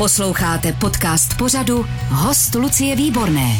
Posloucháte 0.00 0.72
podcast 0.72 1.38
pořadu 1.38 1.84
Host 2.08 2.54
Lucie 2.54 2.96
Výborné. 2.96 3.56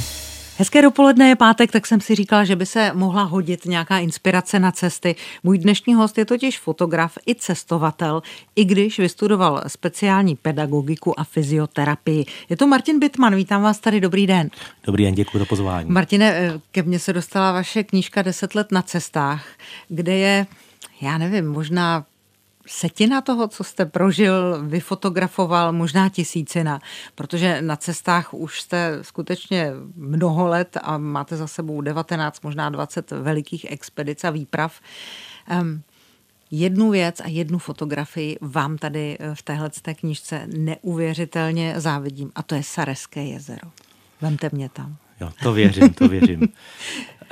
Hezké 0.57 0.83
dopoledne 0.83 1.29
je 1.29 1.37
pátek, 1.37 1.73
tak 1.73 1.87
jsem 1.87 2.01
si 2.01 2.15
říkala, 2.15 2.45
že 2.45 2.57
by 2.57 2.67
se 2.67 2.91
mohla 2.95 3.23
hodit 3.23 3.65
nějaká 3.65 3.99
inspirace 3.99 4.59
na 4.59 4.73
cesty. 4.73 5.17
Můj 5.43 5.59
dnešní 5.59 5.95
host 5.95 6.19
je 6.19 6.25
totiž 6.25 6.59
fotograf 6.59 7.19
i 7.27 7.35
cestovatel, 7.35 8.23
i 8.57 8.65
když 8.65 8.99
vystudoval 8.99 9.63
speciální 9.67 10.37
pedagogiku 10.37 11.21
a 11.21 11.25
fyzioterapii. 11.25 12.27
Je 12.49 12.57
to 12.57 12.67
Martin 12.67 12.99
Bitman, 12.99 13.35
vítám 13.35 13.63
vás 13.63 13.81
tady, 13.81 14.01
dobrý 14.01 14.27
den. 14.27 14.51
Dobrý 14.85 15.05
den, 15.05 15.15
děkuji 15.15 15.39
za 15.39 15.45
pozvání. 15.45 15.91
Martine, 15.91 16.33
eh, 16.33 16.61
ke 16.73 16.83
mně 16.83 16.99
se 16.99 17.13
dostala 17.13 17.53
vaše 17.53 17.85
knížka 17.85 18.23
10 18.23 18.55
let 18.55 18.73
na 18.73 18.83
cestách, 18.83 19.47
kde 19.89 20.15
je, 20.17 20.47
já 21.01 21.19
nevím, 21.19 21.51
možná 21.51 22.05
setina 22.67 23.21
toho, 23.21 23.49
co 23.49 23.65
jste 23.65 23.87
prožil, 23.87 24.63
vyfotografoval, 24.63 25.73
možná 25.73 26.09
tisícina, 26.09 26.81
protože 27.15 27.63
na 27.63 27.77
cestách 27.77 28.35
už 28.35 28.61
jste 28.61 28.99
skutečně 29.03 29.73
mnoho 29.97 30.47
let 30.47 30.77
a 30.83 30.99
máte 30.99 31.37
za 31.37 31.47
sebou 31.47 31.81
19, 31.81 32.41
možná 32.41 32.71
20 32.71 33.11
velikých 33.11 33.73
expedic 33.73 34.25
a 34.25 34.31
výprav. 34.31 34.81
Um, 35.61 35.83
jednu 36.51 36.91
věc 36.91 37.21
a 37.21 37.29
jednu 37.29 37.59
fotografii 37.59 38.39
vám 38.41 38.79
tady 38.79 39.17
eh, 39.21 39.35
v 39.35 39.43
téhle 39.43 39.71
knižce 39.95 40.47
neuvěřitelně 40.47 41.75
závidím 41.77 42.33
a 42.35 42.43
to 42.43 42.55
je 42.55 42.63
Sareské 42.63 43.25
jezero. 43.25 43.71
Vemte 44.21 44.51
mě 44.53 44.69
tam. 44.69 44.97
Jo, 45.21 45.31
to 45.43 45.53
věřím, 45.53 45.95
to 45.95 46.09
věřím. 46.09 46.49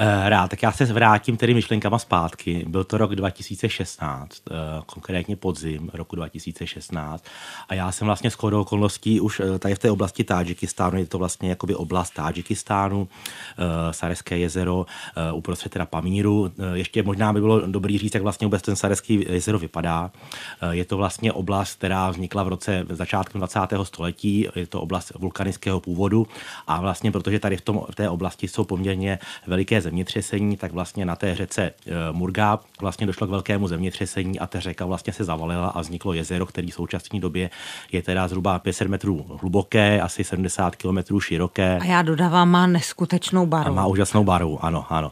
Eh, 0.00 0.28
rád, 0.28 0.50
tak 0.50 0.62
já 0.62 0.72
se 0.72 0.84
vrátím 0.84 1.36
tedy 1.36 1.54
myšlenkama 1.54 1.98
zpátky. 1.98 2.64
Byl 2.68 2.84
to 2.84 2.98
rok 2.98 3.14
2016, 3.14 4.42
eh, 4.50 4.54
konkrétně 4.86 5.36
podzim 5.36 5.90
roku 5.94 6.16
2016 6.16 7.24
a 7.68 7.74
já 7.74 7.92
jsem 7.92 8.06
vlastně 8.06 8.30
s 8.30 8.34
chodou 8.34 8.60
okolností 8.60 9.20
už 9.20 9.40
eh, 9.40 9.58
tady 9.58 9.74
v 9.74 9.78
té 9.78 9.90
oblasti 9.90 10.24
Tádžikistánu, 10.24 10.98
je 10.98 11.06
to 11.06 11.18
vlastně 11.18 11.48
jakoby 11.48 11.74
oblast 11.74 12.10
Tádžikistánu, 12.10 13.08
Sareské 13.90 14.38
jezero, 14.38 14.86
uprostřed 15.32 15.72
teda 15.72 15.86
Pamíru. 15.86 16.52
Ještě 16.74 17.02
možná 17.02 17.32
by 17.32 17.40
bylo 17.40 17.66
dobrý 17.66 17.98
říct, 17.98 18.14
jak 18.14 18.22
vlastně 18.22 18.46
vůbec 18.46 18.62
ten 18.62 18.76
Sareský 18.76 19.26
jezero 19.28 19.58
vypadá. 19.58 20.10
Je 20.70 20.84
to 20.84 20.96
vlastně 20.96 21.32
oblast, 21.32 21.74
která 21.74 22.10
vznikla 22.10 22.42
v 22.42 22.48
roce 22.48 22.86
začátkem 22.88 23.38
20. 23.38 23.60
století, 23.82 24.48
je 24.54 24.66
to 24.66 24.80
oblast 24.80 25.12
vulkanického 25.18 25.80
původu 25.80 26.26
a 26.66 26.80
vlastně 26.80 27.12
protože 27.12 27.38
tady 27.38 27.56
v, 27.56 27.60
tom, 27.60 27.77
v 27.90 27.94
té 27.94 28.08
oblasti 28.08 28.48
jsou 28.48 28.64
poměrně 28.64 29.18
veliké 29.46 29.80
zemětřesení, 29.80 30.56
tak 30.56 30.72
vlastně 30.72 31.04
na 31.04 31.16
té 31.16 31.34
řece 31.34 31.62
eh, 31.62 31.92
Murga 32.12 32.58
vlastně 32.80 33.06
došlo 33.06 33.26
k 33.26 33.30
velkému 33.30 33.68
zemětřesení 33.68 34.38
a 34.38 34.46
ta 34.46 34.60
řeka 34.60 34.86
vlastně 34.86 35.12
se 35.12 35.24
zavalila 35.24 35.68
a 35.68 35.80
vzniklo 35.80 36.12
jezero, 36.12 36.46
který 36.46 36.70
v 36.70 36.74
současné 36.74 37.20
době 37.20 37.50
je 37.92 38.02
teda 38.02 38.28
zhruba 38.28 38.58
500 38.58 38.88
metrů 38.88 39.26
hluboké, 39.40 40.00
asi 40.00 40.24
70 40.24 40.76
kilometrů 40.76 41.20
široké. 41.20 41.78
A 41.80 41.84
já 41.84 42.02
dodávám, 42.02 42.50
má 42.50 42.66
neskutečnou 42.66 43.46
barvu. 43.46 43.70
A 43.70 43.74
má 43.74 43.86
úžasnou 43.86 44.24
barvu, 44.24 44.64
ano, 44.64 44.84
ano. 44.88 45.10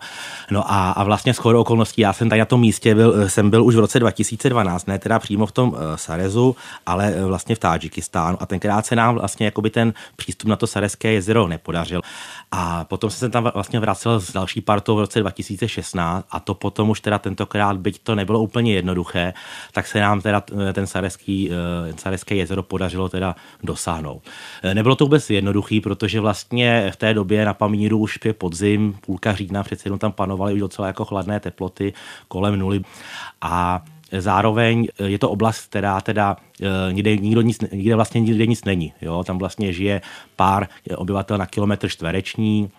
No 0.50 0.72
a, 0.72 0.91
a 0.91 1.05
vlastně 1.05 1.34
s 1.34 1.47
okolností, 1.47 2.03
já 2.03 2.12
jsem 2.12 2.28
tady 2.28 2.39
na 2.39 2.44
tom 2.44 2.61
místě 2.61 2.94
byl, 2.94 3.14
eh, 3.17 3.31
jsem 3.31 3.50
byl 3.50 3.64
už 3.64 3.75
v 3.75 3.78
roce 3.78 4.00
2012, 4.00 4.87
ne 4.87 4.98
teda 4.98 5.19
přímo 5.19 5.47
v 5.47 5.53
tom 5.53 5.69
uh, 5.69 5.77
Sarezu, 5.97 6.56
ale 6.87 7.25
vlastně 7.25 7.55
v 7.55 7.59
Tádžikistánu 7.59 8.42
a 8.42 8.47
tenkrát 8.47 8.87
se 8.87 8.97
nám 8.97 9.14
vlastně 9.14 9.47
jakoby 9.47 9.70
ten 9.70 9.94
přístup 10.17 10.48
na 10.48 10.56
to 10.56 10.67
Sareské 10.67 11.12
jezero 11.12 11.48
nepodařil. 11.48 12.03
A 12.58 12.84
potom 12.84 13.10
jsem 13.10 13.30
tam 13.30 13.50
vlastně 13.54 13.80
vracel 13.80 14.20
s 14.20 14.32
další 14.32 14.60
partou 14.60 14.96
v 14.96 15.00
roce 15.00 15.20
2016 15.20 16.26
a 16.30 16.40
to 16.40 16.54
potom 16.54 16.90
už 16.90 17.00
teda 17.00 17.18
tentokrát, 17.18 17.76
byť 17.76 17.98
to 17.98 18.14
nebylo 18.14 18.40
úplně 18.40 18.74
jednoduché, 18.74 19.34
tak 19.72 19.86
se 19.86 20.00
nám 20.00 20.20
teda 20.20 20.42
ten 20.72 20.86
Sareský, 20.86 21.50
eh, 21.50 21.94
Sareské 21.96 22.34
jezero 22.34 22.62
podařilo 22.62 23.08
teda 23.08 23.36
dosáhnout. 23.62 24.22
Eh, 24.62 24.74
nebylo 24.74 24.96
to 24.96 25.04
vůbec 25.04 25.30
jednoduchý, 25.30 25.80
protože 25.80 26.20
vlastně 26.20 26.90
v 26.94 26.96
té 26.96 27.14
době 27.14 27.44
na 27.44 27.54
Pamíru 27.54 27.98
už 27.98 28.18
je 28.24 28.32
podzim, 28.32 28.98
půlka 29.00 29.32
října, 29.34 29.62
přece 29.62 29.86
jenom 29.86 29.98
tam 29.98 30.12
panovaly 30.12 30.54
už 30.54 30.60
docela 30.60 30.86
jako 30.86 31.04
chladné 31.04 31.41
teploty 31.41 31.92
kolem 32.28 32.58
nuly 32.58 32.82
a 33.41 33.84
Zároveň 34.12 34.89
eh, 34.99 35.05
je 35.05 35.19
to 35.19 35.31
oblast, 35.31 35.67
která 35.67 36.00
teda 36.00 36.37
nikde, 36.93 37.17
nikdo 37.17 37.41
nic, 37.41 37.61
nikde 37.72 37.94
vlastně 37.94 38.21
nikde 38.21 38.47
nic 38.47 38.65
není. 38.65 38.93
Jo? 39.03 39.25
Tam 39.25 39.39
vlastně 39.39 39.72
žije 39.72 40.00
pár 40.37 40.69
obyvatel 40.97 41.39
na 41.39 41.47
kilometr 41.47 41.89
čtvereční, 41.89 42.71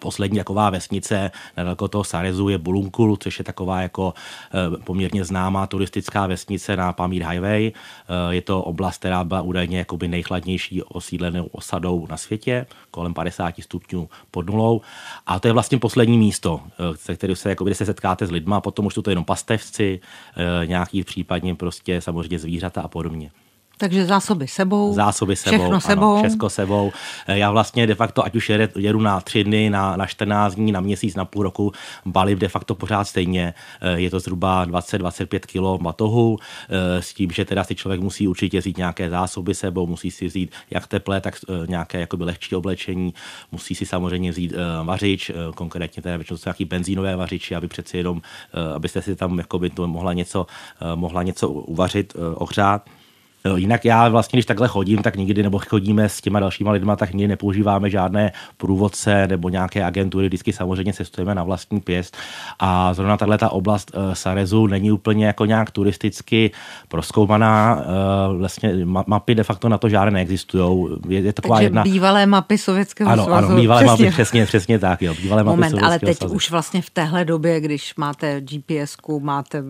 Poslední 0.00 0.38
taková 0.38 0.70
vesnice 0.70 1.30
nedaleko 1.56 1.88
toho 1.88 2.04
Sarezu 2.04 2.48
je 2.48 2.58
Bulunkul, 2.58 3.16
což 3.16 3.38
je 3.38 3.44
taková 3.44 3.82
jako 3.82 4.14
eh, 4.14 4.76
poměrně 4.84 5.24
známá 5.24 5.66
turistická 5.66 6.26
vesnice 6.26 6.76
na 6.76 6.92
Pamír 6.92 7.26
Highway. 7.28 7.72
Eh, 7.72 8.34
je 8.34 8.42
to 8.42 8.62
oblast, 8.62 8.98
která 8.98 9.24
byla 9.24 9.42
údajně 9.42 9.78
jakoby 9.78 10.08
nejchladnější 10.08 10.82
osídlenou 10.82 11.46
osadou 11.46 12.06
na 12.10 12.16
světě, 12.16 12.66
kolem 12.90 13.14
50 13.14 13.54
stupňů 13.62 14.08
pod 14.30 14.46
nulou. 14.46 14.80
A 15.26 15.40
to 15.40 15.48
je 15.48 15.52
vlastně 15.52 15.78
poslední 15.78 16.18
místo, 16.18 16.60
eh, 16.66 16.96
se 16.96 17.16
kterým 17.16 17.36
se, 17.36 17.48
jakoby, 17.48 17.74
se 17.74 17.86
setkáte 17.86 18.26
s 18.26 18.30
lidma, 18.30 18.60
potom 18.60 18.86
už 18.86 18.94
jsou 18.94 19.02
to 19.02 19.10
jenom 19.10 19.24
pastevci, 19.24 20.00
nějaký 20.64 21.04
případně 21.04 21.54
prostě 21.54 22.00
samozřejmě 22.00 22.38
zvířata 22.38 22.82
a 22.82 22.88
podobně. 22.88 23.30
Takže 23.80 24.06
zásoby 24.06 24.48
sebou. 24.48 24.92
Zásoby 24.92 25.36
sebou, 25.36 25.58
všechno 25.58 25.80
sebou. 25.80 26.12
Ano, 26.12 26.22
všechno 26.28 26.50
sebou. 26.50 26.92
Eh, 27.26 27.38
já 27.38 27.50
vlastně 27.50 27.86
de 27.86 27.94
facto, 27.94 28.24
ať 28.24 28.36
už 28.36 28.50
jedu, 28.76 29.00
na 29.00 29.20
tři 29.20 29.44
dny, 29.44 29.70
na, 29.70 29.96
na 29.96 30.06
14 30.06 30.54
dní, 30.54 30.72
na 30.72 30.80
měsíc, 30.80 31.14
na 31.14 31.24
půl 31.24 31.42
roku, 31.42 31.72
balím 32.06 32.38
de 32.38 32.48
facto 32.48 32.74
pořád 32.74 33.04
stejně. 33.04 33.54
Eh, 33.80 34.00
je 34.00 34.10
to 34.10 34.20
zhruba 34.20 34.64
20-25 34.66 35.46
kg 35.46 35.82
batohu, 35.82 36.38
eh, 36.68 37.02
s 37.02 37.14
tím, 37.14 37.30
že 37.30 37.44
teda 37.44 37.64
si 37.64 37.74
člověk 37.74 38.00
musí 38.00 38.28
určitě 38.28 38.60
vzít 38.60 38.76
nějaké 38.76 39.10
zásoby 39.10 39.54
sebou, 39.54 39.86
musí 39.86 40.10
si 40.10 40.26
vzít 40.26 40.52
jak 40.70 40.86
teplé, 40.86 41.20
tak 41.20 41.36
nějaké 41.68 42.00
jakoby 42.00 42.24
lehčí 42.24 42.56
oblečení, 42.56 43.14
musí 43.52 43.74
si 43.74 43.86
samozřejmě 43.86 44.30
vzít 44.30 44.54
vařič, 44.84 45.30
konkrétně 45.54 46.02
teda 46.02 46.16
většinou 46.16 46.38
nějaký 46.46 46.64
benzínové 46.64 47.16
vařiči, 47.16 47.54
aby 47.54 47.68
přeci 47.68 47.96
jenom, 47.96 48.22
abyste 48.74 49.02
si 49.02 49.16
tam 49.16 49.38
jakoby 49.38 49.70
to 49.70 49.88
mohla 49.88 50.12
něco, 50.12 50.46
mohla 50.94 51.22
něco 51.22 51.48
uvařit, 51.48 52.16
ohřát. 52.34 52.82
Jinak 53.56 53.84
já 53.84 54.08
vlastně, 54.08 54.36
když 54.36 54.46
takhle 54.46 54.68
chodím, 54.68 55.02
tak 55.02 55.16
nikdy, 55.16 55.42
nebo 55.42 55.58
chodíme 55.58 56.08
s 56.08 56.20
těma 56.20 56.40
dalšíma 56.40 56.70
lidma, 56.70 56.96
tak 56.96 57.12
nikdy 57.12 57.28
nepoužíváme 57.28 57.90
žádné 57.90 58.32
průvodce 58.56 59.26
nebo 59.26 59.48
nějaké 59.48 59.84
agentury, 59.84 60.26
vždycky 60.26 60.52
samozřejmě 60.52 60.92
cestujeme 60.92 61.34
na 61.34 61.42
vlastní 61.42 61.80
pěst. 61.80 62.16
A 62.58 62.94
zrovna 62.94 63.16
tahle 63.16 63.38
ta 63.38 63.48
oblast 63.48 63.92
uh, 63.94 64.12
Sarezu 64.12 64.66
není 64.66 64.92
úplně 64.92 65.26
jako 65.26 65.44
nějak 65.44 65.70
turisticky 65.70 66.50
proskoumaná. 66.88 67.76
Uh, 68.30 68.36
vlastně 68.38 68.72
mapy 68.84 69.34
de 69.34 69.44
facto 69.44 69.68
na 69.68 69.78
to 69.78 69.88
žádné 69.88 70.10
neexistují. 70.10 70.88
Je, 71.08 71.20
je 71.20 71.32
taková 71.32 71.56
Takže 71.56 71.66
jedna... 71.66 71.82
bývalé 71.82 72.26
mapy 72.26 72.58
Sovětského 72.58 73.10
ano, 73.10 73.24
svazu. 73.24 73.46
Ano, 73.46 73.56
bývalé 73.56 73.84
přesně. 73.84 74.04
mapy, 74.04 74.12
přesně, 74.12 74.46
přesně 74.46 74.78
tak. 74.78 75.02
Jo, 75.02 75.14
bývalé 75.22 75.44
Moment, 75.44 75.72
mapy 75.72 75.84
ale 75.84 75.98
teď 75.98 76.18
svazu. 76.18 76.34
už 76.34 76.50
vlastně 76.50 76.82
v 76.82 76.90
téhle 76.90 77.24
době, 77.24 77.60
když 77.60 77.94
máte 77.96 78.40
GPS, 78.40 78.96
máte 79.20 79.62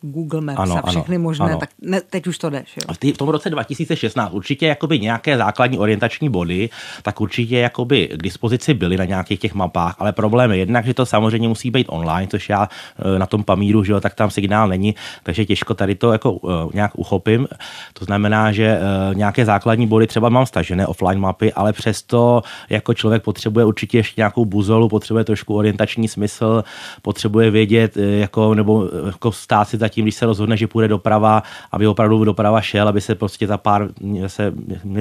Google 0.00 0.40
Maps 0.40 0.58
ano, 0.58 0.78
a 0.84 0.90
všechny 0.90 1.16
ano, 1.16 1.22
možné, 1.22 1.46
ano. 1.46 1.58
tak 1.58 1.70
ne, 1.82 2.00
teď 2.00 2.26
už 2.26 2.38
to 2.38 2.50
jde. 2.50 2.64
V, 2.92 2.98
tý, 2.98 3.12
v 3.12 3.18
tom 3.18 3.28
roce 3.28 3.50
2016 3.50 4.32
určitě 4.32 4.66
jakoby 4.66 5.00
nějaké 5.00 5.36
základní 5.36 5.78
orientační 5.78 6.28
body, 6.28 6.70
tak 7.02 7.20
určitě 7.20 7.58
jakoby 7.58 8.08
k 8.14 8.22
dispozici 8.22 8.74
byly 8.74 8.96
na 8.96 9.04
nějakých 9.04 9.40
těch 9.40 9.54
mapách, 9.54 9.96
ale 9.98 10.12
problém 10.12 10.50
je 10.50 10.56
jednak, 10.56 10.86
že 10.86 10.94
to 10.94 11.06
samozřejmě 11.06 11.48
musí 11.48 11.70
být 11.70 11.86
online, 11.90 12.28
což 12.28 12.48
já 12.48 12.68
e, 12.98 13.18
na 13.18 13.26
tom 13.26 13.44
Pamíru, 13.44 13.84
že 13.84 13.92
jo, 13.92 14.00
tak 14.00 14.14
tam 14.14 14.30
signál 14.30 14.68
není, 14.68 14.94
takže 15.22 15.44
těžko 15.44 15.74
tady 15.74 15.94
to 15.94 16.12
jako 16.12 16.32
uh, 16.32 16.50
nějak 16.74 16.90
uchopím. 16.94 17.48
To 17.92 18.04
znamená, 18.04 18.52
že 18.52 18.78
uh, 18.78 19.14
nějaké 19.14 19.44
základní 19.44 19.86
body 19.86 20.06
třeba 20.06 20.28
mám 20.28 20.46
stažené 20.46 20.86
offline 20.86 21.20
mapy, 21.20 21.52
ale 21.52 21.72
přesto 21.72 22.42
jako 22.70 22.94
člověk 22.94 23.22
potřebuje 23.22 23.64
určitě 23.64 23.98
ještě 23.98 24.20
nějakou 24.20 24.44
buzolu, 24.44 24.88
potřebuje 24.88 25.24
trošku 25.24 25.54
orientační 25.54 26.08
smysl, 26.08 26.64
potřebuje 27.02 27.50
vědět, 27.50 27.96
jako, 27.96 28.54
nebo 28.54 28.88
jako 29.06 29.32
stát 29.32 29.68
si 29.68 29.78
zatím, 29.84 30.04
když 30.04 30.14
se 30.14 30.26
rozhodne, 30.26 30.56
že 30.56 30.66
půjde 30.66 30.88
doprava, 30.88 31.42
aby 31.72 31.86
opravdu 31.86 32.24
doprava 32.24 32.60
šel, 32.60 32.88
aby 32.88 33.00
se 33.00 33.14
prostě 33.14 33.46
za 33.46 33.58
pár 33.58 33.88
se 34.26 34.52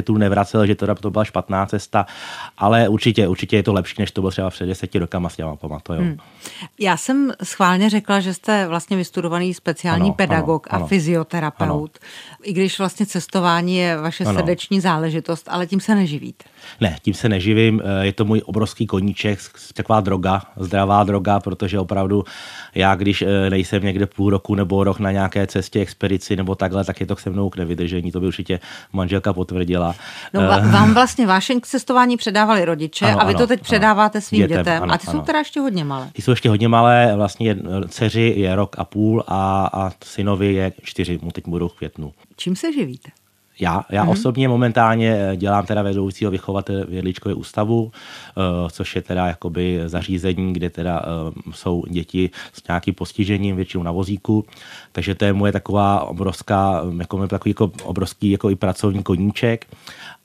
tu 0.04 0.18
nevracel, 0.18 0.68
že 0.68 0.76
teda 0.76 0.96
to 0.96 1.12
byla 1.12 1.24
špatná 1.24 1.66
cesta, 1.66 2.06
ale 2.58 2.90
určitě, 2.90 3.28
určitě 3.28 3.56
je 3.56 3.64
to 3.64 3.74
lepší, 3.74 3.96
než 4.00 4.12
to 4.12 4.22
bylo 4.22 4.32
třeba 4.32 4.50
před 4.50 4.66
deseti 4.66 5.00
rokama 5.00 5.30
s 5.30 5.36
těma 5.36 5.56
pamatuju. 5.56 6.00
Hmm. 6.00 6.18
Já 6.80 6.98
jsem 6.98 7.32
schválně 7.44 7.90
řekla, 7.90 8.20
že 8.20 8.34
jste 8.34 8.68
vlastně 8.68 8.98
vystudovaný 8.98 9.54
speciální 9.54 10.10
ano, 10.10 10.14
pedagog 10.14 10.68
ano, 10.70 10.76
a 10.76 10.78
ano. 10.78 10.88
fyzioterapeut, 10.88 11.98
ano. 12.02 12.38
i 12.44 12.54
když 12.54 12.80
vlastně 12.80 13.06
cestování 13.06 13.78
je 13.78 13.98
vaše 13.98 14.24
ano. 14.24 14.40
srdeční 14.40 14.80
záležitost, 14.80 15.48
ale 15.52 15.68
tím 15.68 15.80
se 15.80 15.96
neživíte. 15.96 16.46
Ne, 16.82 16.98
tím 17.02 17.14
se 17.14 17.30
neživím, 17.30 17.82
eh, 17.84 18.06
je 18.06 18.14
to 18.14 18.26
můj 18.26 18.42
obrovský 18.46 18.88
koníček, 18.88 19.40
taková 19.74 20.02
droga, 20.02 20.42
zdravá 20.58 21.04
droga, 21.04 21.40
protože 21.40 21.80
opravdu 21.80 22.24
já, 22.76 22.96
když 22.96 23.22
eh, 23.22 23.50
nejsem 23.50 23.84
někde 23.84 24.06
půl 24.06 24.30
roku 24.30 24.56
nebo 24.56 24.63
rok 24.72 25.00
na 25.00 25.12
nějaké 25.12 25.48
cestě, 25.48 25.80
expedici 25.80 26.36
nebo 26.36 26.56
takhle, 26.56 26.86
tak 26.86 27.00
je 27.00 27.06
to 27.06 27.16
se 27.16 27.30
mnou 27.30 27.50
k 27.50 27.58
nevydržení, 27.58 28.12
to 28.12 28.20
by 28.20 28.28
určitě 28.28 28.60
manželka 28.94 29.34
potvrdila. 29.34 29.96
No, 30.34 30.42
eh, 30.42 30.68
vám 30.72 30.94
vlastně 30.94 31.28
vášeň 31.28 31.60
k 31.60 31.68
cestování 31.68 32.18
předávali 32.18 32.66
rodiče 32.66 33.06
ano, 33.06 33.22
a 33.22 33.26
vy 33.26 33.34
ano, 33.34 33.40
to 33.40 33.48
teď 33.48 33.60
ano, 33.60 33.64
předáváte 33.64 34.22
svým 34.22 34.42
dětem. 34.42 34.58
dětem. 34.58 34.84
Ano, 34.84 34.94
a 34.94 34.98
ty 34.98 35.08
ano. 35.08 35.20
jsou 35.20 35.26
teda 35.26 35.40
ještě 35.40 35.60
hodně 35.60 35.84
malé. 35.84 36.10
Ty 36.14 36.22
jsou 36.22 36.32
ještě 36.32 36.50
hodně 36.50 36.68
malé, 36.68 37.16
vlastně 37.16 37.58
dceři 37.88 38.34
je 38.38 38.56
rok 38.56 38.76
a 38.80 38.84
půl 38.84 39.24
a, 39.28 39.70
a 39.74 39.92
synovi 40.04 40.54
je 40.54 40.72
čtyři, 40.84 41.20
mu 41.22 41.32
teď 41.32 41.48
budou 41.48 41.68
v 41.68 41.74
květnu. 41.74 42.14
Čím 42.36 42.56
se 42.56 42.74
živíte? 42.74 43.10
Já, 43.60 43.86
já 43.90 44.06
mm-hmm. 44.06 44.10
osobně 44.10 44.48
momentálně 44.48 45.18
eh, 45.20 45.36
dělám 45.36 45.66
teda 45.66 45.82
vedoucího 45.82 46.32
vychovatele 46.32 46.86
v 46.86 46.94
Jedličkově 46.94 47.36
ústavu, 47.36 47.84
uh, 47.84 47.92
což 48.70 48.96
je 48.96 49.02
teda 49.02 49.28
jakoby 49.28 49.82
zařízení, 49.86 50.54
kde 50.54 50.70
teda 50.70 51.02
uh, 51.02 51.54
jsou 51.54 51.84
děti 51.90 52.30
s 52.54 52.68
nějakým 52.68 52.94
postižením, 52.94 53.56
většinou 53.56 53.84
na 53.84 53.92
vozíku, 53.92 54.46
takže 54.92 55.16
to 55.16 55.26
je 55.26 55.34
moje 55.34 55.52
taková 55.52 56.04
obrovská, 56.04 56.82
jako, 56.98 57.28
takový 57.28 57.50
jako 57.50 57.72
obrovský 57.84 58.32
jako 58.32 58.50
i 58.50 58.56
pracovní 58.56 59.04
koníček 59.04 59.66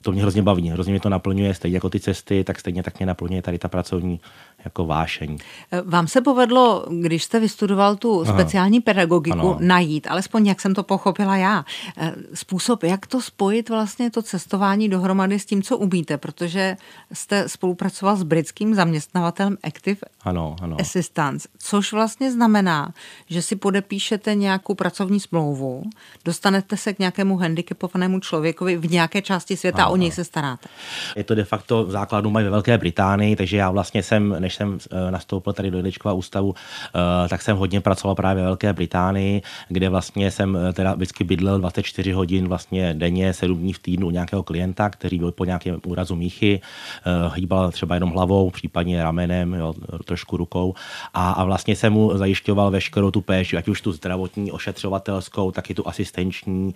to 0.01 0.11
mě 0.11 0.21
hrozně 0.21 0.41
baví, 0.41 0.69
hrozně 0.69 0.91
mě 0.91 0.99
to 0.99 1.09
naplňuje, 1.09 1.53
stejně 1.53 1.77
jako 1.77 1.89
ty 1.89 1.99
cesty, 1.99 2.43
tak 2.43 2.59
stejně 2.59 2.83
tak 2.83 2.99
mě 2.99 3.05
naplňuje 3.05 3.41
tady 3.41 3.57
ta 3.57 3.67
pracovní 3.67 4.19
jako 4.65 4.85
vášeň. 4.85 5.37
Vám 5.85 6.07
se 6.07 6.21
povedlo, 6.21 6.85
když 7.01 7.23
jste 7.23 7.39
vystudoval 7.39 7.95
tu 7.95 8.21
Aha. 8.21 8.33
speciální 8.33 8.81
pedagogiku, 8.81 9.39
ano. 9.39 9.57
najít, 9.59 10.07
alespoň 10.09 10.47
jak 10.47 10.61
jsem 10.61 10.75
to 10.75 10.83
pochopila 10.83 11.37
já, 11.37 11.65
eh, 11.97 12.13
způsob, 12.33 12.83
jak 12.83 13.07
to 13.07 13.21
spojit 13.21 13.69
vlastně 13.69 14.11
to 14.11 14.21
cestování 14.21 14.89
dohromady 14.89 15.39
s 15.39 15.45
tím, 15.45 15.63
co 15.63 15.77
umíte, 15.77 16.17
protože 16.17 16.77
jste 17.13 17.49
spolupracoval 17.49 18.15
s 18.15 18.23
britským 18.23 18.75
zaměstnavatelem 18.75 19.57
Active 19.63 19.99
ano, 20.21 20.55
ano. 20.61 20.77
Assistance, 20.79 21.47
což 21.57 21.93
vlastně 21.93 22.31
znamená, 22.31 22.93
že 23.29 23.41
si 23.41 23.55
podepíšete 23.55 24.35
nějakou 24.35 24.75
pracovní 24.75 25.19
smlouvu, 25.19 25.83
dostanete 26.25 26.77
se 26.77 26.93
k 26.93 26.99
nějakému 26.99 27.37
handicapovanému 27.37 28.19
člověkovi 28.19 28.77
v 28.77 28.91
nějaké 28.91 29.21
části 29.21 29.57
světa 29.57 29.77
ano, 29.77 29.87
a 29.87 29.93
o 29.93 29.95
něj 29.95 30.11
se 30.11 30.23
staráte. 30.23 30.69
Je 31.15 31.23
to 31.23 31.35
de 31.35 31.43
facto 31.43 31.85
v 31.85 31.91
základu 31.91 32.29
mají 32.29 32.43
ve 32.43 32.49
Velké 32.49 32.77
Británii, 32.77 33.35
takže 33.35 33.57
já 33.57 33.71
vlastně 33.71 34.03
jsem, 34.03 34.35
než 34.49 34.55
jsem 34.55 34.77
eh, 34.91 35.11
nastoupil 35.11 35.53
tady 35.53 35.71
do 35.71 35.77
Jedličkova 35.77 36.13
ústavu, 36.13 36.55
eh, 36.55 37.29
tak 37.29 37.41
jsem 37.41 37.57
hodně 37.57 37.81
pracoval 37.81 38.15
právě 38.15 38.43
ve 38.43 38.47
Velké 38.47 38.73
Británii, 38.73 39.41
kde 39.67 39.89
vlastně 39.89 40.31
jsem 40.31 40.57
eh, 40.57 40.73
teda 40.73 40.93
vždycky 40.93 41.23
bydlel 41.23 41.59
24 41.59 42.11
hodin 42.11 42.47
vlastně 42.47 42.93
denně, 42.93 43.33
7 43.33 43.57
dní 43.57 43.73
v 43.73 43.79
týdnu 43.79 44.07
u 44.07 44.09
nějakého 44.09 44.43
klienta, 44.43 44.89
který 44.89 45.19
byl 45.19 45.31
po 45.31 45.45
nějakém 45.45 45.77
úrazu 45.85 46.15
míchy, 46.15 46.61
hýbal 47.33 47.71
třeba 47.71 47.95
jenom 47.95 48.09
hlavou, 48.09 48.49
případně 48.49 49.03
ramenem, 49.03 49.53
jo, 49.53 49.73
trošku 50.05 50.37
rukou. 50.37 50.73
A, 51.13 51.31
a 51.31 51.43
vlastně 51.43 51.75
jsem 51.75 51.93
mu 51.93 52.17
zajišťoval 52.17 52.71
veškerou 52.71 53.11
tu 53.11 53.21
péči, 53.21 53.57
ať 53.57 53.67
už 53.67 53.81
tu 53.81 53.91
zdravotní, 53.91 54.51
ošetřovatelskou, 54.51 55.51
tak 55.51 55.69
i 55.69 55.73
tu 55.73 55.87
asistenční, 55.87 56.73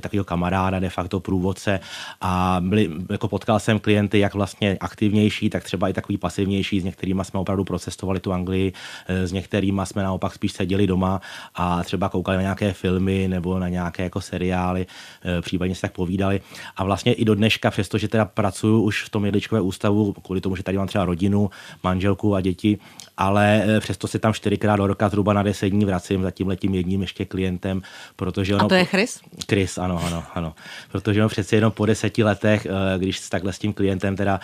takového 0.00 0.24
kamaráda, 0.24 0.78
de 0.78 0.90
facto 0.90 1.20
průvodce. 1.20 1.80
A 2.20 2.56
byli, 2.60 2.90
jako 3.10 3.28
potkal 3.28 3.58
jsem 3.60 3.78
klienty 3.78 4.18
jak 4.18 4.34
vlastně 4.34 4.76
aktivnější, 4.80 5.50
tak 5.50 5.64
třeba 5.64 5.88
i 5.88 5.92
takový 5.92 6.18
pasivnější, 6.18 6.80
s 6.84 6.86
některými 6.86 7.24
jsme 7.24 7.40
opravdu 7.40 7.64
procestovali 7.64 8.20
tu 8.20 8.32
Anglii, 8.32 8.72
eh, 9.06 9.26
s 9.26 9.32
některými 9.32 9.82
jsme 9.84 10.02
naopak 10.02 10.34
spíš 10.34 10.52
seděli 10.52 10.86
doma 10.86 11.20
a 11.54 11.84
třeba 11.84 12.08
koukali 12.08 12.36
na 12.36 12.42
nějaké 12.42 12.72
filmy 12.72 13.28
nebo 13.28 13.58
na 13.58 13.68
nějaké 13.68 14.02
jako 14.02 14.20
seriály, 14.20 14.86
eh, 15.24 15.42
případně 15.42 15.74
se 15.74 15.80
tak 15.80 15.92
povídali. 15.92 16.40
A 16.76 16.84
vlastně 16.84 17.12
i 17.12 17.24
do 17.24 17.34
dneška, 17.34 17.70
přestože 17.70 18.08
teda 18.08 18.24
pracuju 18.24 18.82
už 18.82 19.04
v 19.04 19.08
tom 19.08 19.24
jedličkové 19.24 19.60
ústavu, 19.60 20.12
kvůli 20.12 20.40
tomu, 20.40 20.56
že 20.56 20.62
tady 20.62 20.78
mám 20.78 20.86
třeba 20.86 21.04
rodinu, 21.04 21.50
manželku 21.82 22.34
a 22.34 22.40
děti, 22.40 22.78
ale 23.16 23.64
eh, 23.66 23.80
přesto 23.80 24.08
se 24.08 24.18
tam 24.18 24.32
čtyřikrát 24.32 24.76
do 24.76 24.86
roka 24.86 25.08
zhruba 25.08 25.32
na 25.32 25.42
deset 25.42 25.68
dní 25.68 25.84
vracím 25.84 26.22
za 26.22 26.30
tím 26.30 26.48
letím 26.48 26.74
jedním 26.74 27.00
ještě 27.00 27.24
klientem, 27.24 27.82
protože 28.16 28.54
ono... 28.54 28.64
A 28.64 28.68
to 28.68 28.74
je 28.74 28.84
Chris? 28.84 29.20
Chris, 29.48 29.78
ano, 29.78 30.00
ano, 30.06 30.24
ano. 30.34 30.54
Protože 30.92 31.20
ono 31.20 31.28
přece 31.28 31.56
jenom 31.56 31.72
po 31.72 31.86
deseti 31.86 32.24
letech, 32.24 32.66
když 32.98 33.28
takhle 33.28 33.52
s 33.52 33.58
tím 33.58 33.72
klientem 33.72 34.16
teda 34.16 34.40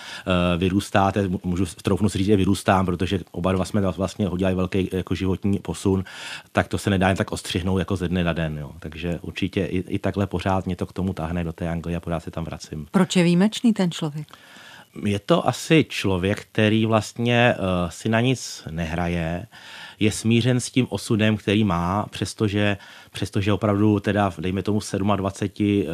vyrůstáte, 0.57 1.29
můžu 1.45 1.67
troufnu 1.83 2.09
si 2.09 2.19
říct, 2.19 2.30
že 2.31 2.37
vyrůstám, 2.37 2.87
protože 2.87 3.21
oba 3.31 3.53
dva 3.53 3.65
jsme 3.65 3.81
vlastně 3.81 4.29
udělali 4.29 4.55
velký 4.55 4.89
jako 4.93 5.15
životní 5.15 5.59
posun, 5.59 6.05
tak 6.53 6.69
to 6.69 6.79
se 6.79 6.91
nedá 6.91 7.09
jen 7.09 7.17
tak 7.17 7.33
ostřihnout 7.33 7.79
jako 7.79 7.97
ze 7.97 8.09
dne 8.09 8.25
na 8.25 8.33
den. 8.33 8.59
Jo. 8.59 8.73
Takže 8.79 9.19
určitě 9.23 9.65
i, 9.65 9.79
i 9.79 9.99
takhle 9.99 10.27
pořád 10.27 10.67
mě 10.67 10.77
to 10.77 10.87
k 10.87 10.93
tomu 10.93 11.13
tahne 11.13 11.45
do 11.45 11.53
té 11.53 11.69
Anglie 11.69 11.97
a 11.97 12.01
pořád 12.01 12.21
se 12.21 12.31
tam 12.31 12.45
vracím. 12.45 12.87
Proč 12.91 13.17
je 13.17 13.25
výjimečný 13.25 13.73
ten 13.73 13.91
člověk? 13.91 14.27
Je 15.05 15.19
to 15.19 15.49
asi 15.49 15.87
člověk, 15.89 16.41
který 16.41 16.87
vlastně 16.87 17.55
uh, 17.59 17.91
si 17.91 18.09
na 18.09 18.21
nic 18.21 18.63
nehraje, 18.71 19.47
je 20.01 20.13
smířen 20.13 20.61
s 20.61 20.71
tím 20.71 20.87
osudem, 20.91 21.37
který 21.37 21.65
má, 21.65 22.07
přestože, 22.11 22.77
přestože 23.11 23.53
opravdu 23.53 24.01
teda, 24.01 24.33
dejme 24.39 24.63
tomu 24.63 24.81
27 25.17 25.69
uh, 25.69 25.85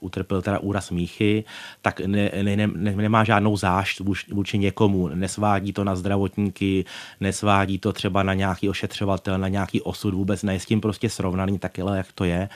utrpěl 0.00 0.42
teda 0.42 0.58
úraz 0.58 0.90
míchy, 0.90 1.44
tak 1.82 2.00
ne, 2.00 2.30
ne, 2.42 2.56
ne, 2.56 2.92
nemá 2.96 3.24
žádnou 3.24 3.56
zášť 3.56 4.00
vůči 4.32 4.58
někomu, 4.58 5.08
nesvádí 5.08 5.72
to 5.72 5.84
na 5.84 5.96
zdravotníky, 5.96 6.84
nesvádí 7.20 7.78
to 7.78 7.92
třeba 7.92 8.22
na 8.22 8.34
nějaký 8.34 8.68
ošetřovatel, 8.68 9.38
na 9.38 9.48
nějaký 9.48 9.82
osud, 9.82 10.14
vůbec 10.14 10.42
ne, 10.42 10.60
s 10.60 10.66
tím 10.66 10.80
prostě 10.80 11.10
srovnaný 11.10 11.58
takhle, 11.58 11.96
jak 11.96 12.12
to 12.12 12.24
je. 12.24 12.48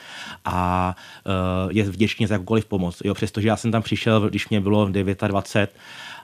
A 0.45 0.95
uh, 1.25 1.71
je 1.71 1.83
vděčný 1.83 2.25
za 2.25 2.35
jakoukoliv 2.35 2.65
pomoc. 2.65 3.01
Jo, 3.05 3.13
přestože 3.13 3.47
já 3.47 3.57
jsem 3.57 3.71
tam 3.71 3.81
přišel, 3.81 4.29
když 4.29 4.49
mě 4.49 4.61
bylo 4.61 4.89
29, 5.27 5.75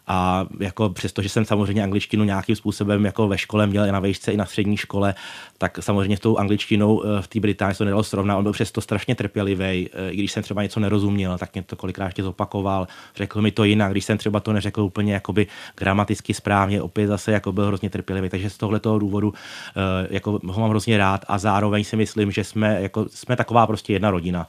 a 0.09 0.45
jako 0.59 0.89
přesto, 0.89 1.21
že 1.21 1.29
jsem 1.29 1.45
samozřejmě 1.45 1.83
angličtinu 1.83 2.23
nějakým 2.23 2.56
způsobem 2.56 3.06
jako 3.06 3.27
ve 3.27 3.38
škole 3.38 3.67
měl 3.67 3.85
i 3.85 3.91
na 3.91 4.00
vejšce, 4.00 4.31
i 4.31 4.38
na 4.38 4.45
střední 4.45 4.77
škole, 4.77 5.15
tak 5.57 5.77
samozřejmě 5.81 6.17
s 6.17 6.19
tou 6.19 6.38
angličtinou 6.38 7.03
eh, 7.03 7.21
v 7.21 7.27
té 7.27 7.39
Británii 7.39 7.75
to 7.75 7.85
nedalo 7.85 8.03
srovnat. 8.03 8.38
On 8.38 8.44
byl 8.44 8.53
přesto 8.53 8.81
strašně 8.81 9.15
trpělivý, 9.15 9.89
eh, 9.94 10.09
i 10.11 10.17
když 10.17 10.31
jsem 10.31 10.44
třeba 10.44 10.63
něco 10.63 10.79
nerozuměl, 10.79 11.38
tak 11.38 11.53
mě 11.53 11.63
to 11.63 11.75
kolikrát 11.75 12.06
ještě 12.06 12.23
zopakoval, 12.23 12.88
řekl 13.15 13.41
mi 13.41 13.51
to 13.51 13.63
jinak, 13.63 13.91
když 13.91 14.06
jsem 14.06 14.17
třeba 14.17 14.39
to 14.39 14.53
neřekl 14.53 14.81
úplně 14.81 15.13
jakoby 15.13 15.47
gramaticky 15.75 16.33
správně, 16.33 16.81
opět 16.81 17.07
zase 17.07 17.31
jako 17.31 17.51
byl 17.51 17.65
hrozně 17.65 17.89
trpělivý. 17.89 18.29
Takže 18.29 18.50
z 18.50 18.57
tohoto 18.57 19.00
důvodu 19.00 19.33
eh, 19.33 20.07
jako 20.09 20.39
ho 20.45 20.62
mám 20.62 20.69
hrozně 20.69 20.97
rád 20.97 21.25
a 21.27 21.38
zároveň 21.38 21.83
si 21.83 21.95
myslím, 21.95 22.31
že 22.31 22.44
jsme, 22.44 22.81
jako, 22.81 23.05
jsme 23.09 23.35
taková 23.35 23.67
prostě 23.67 23.94
jedna 23.94 24.12
rodina. 24.12 24.47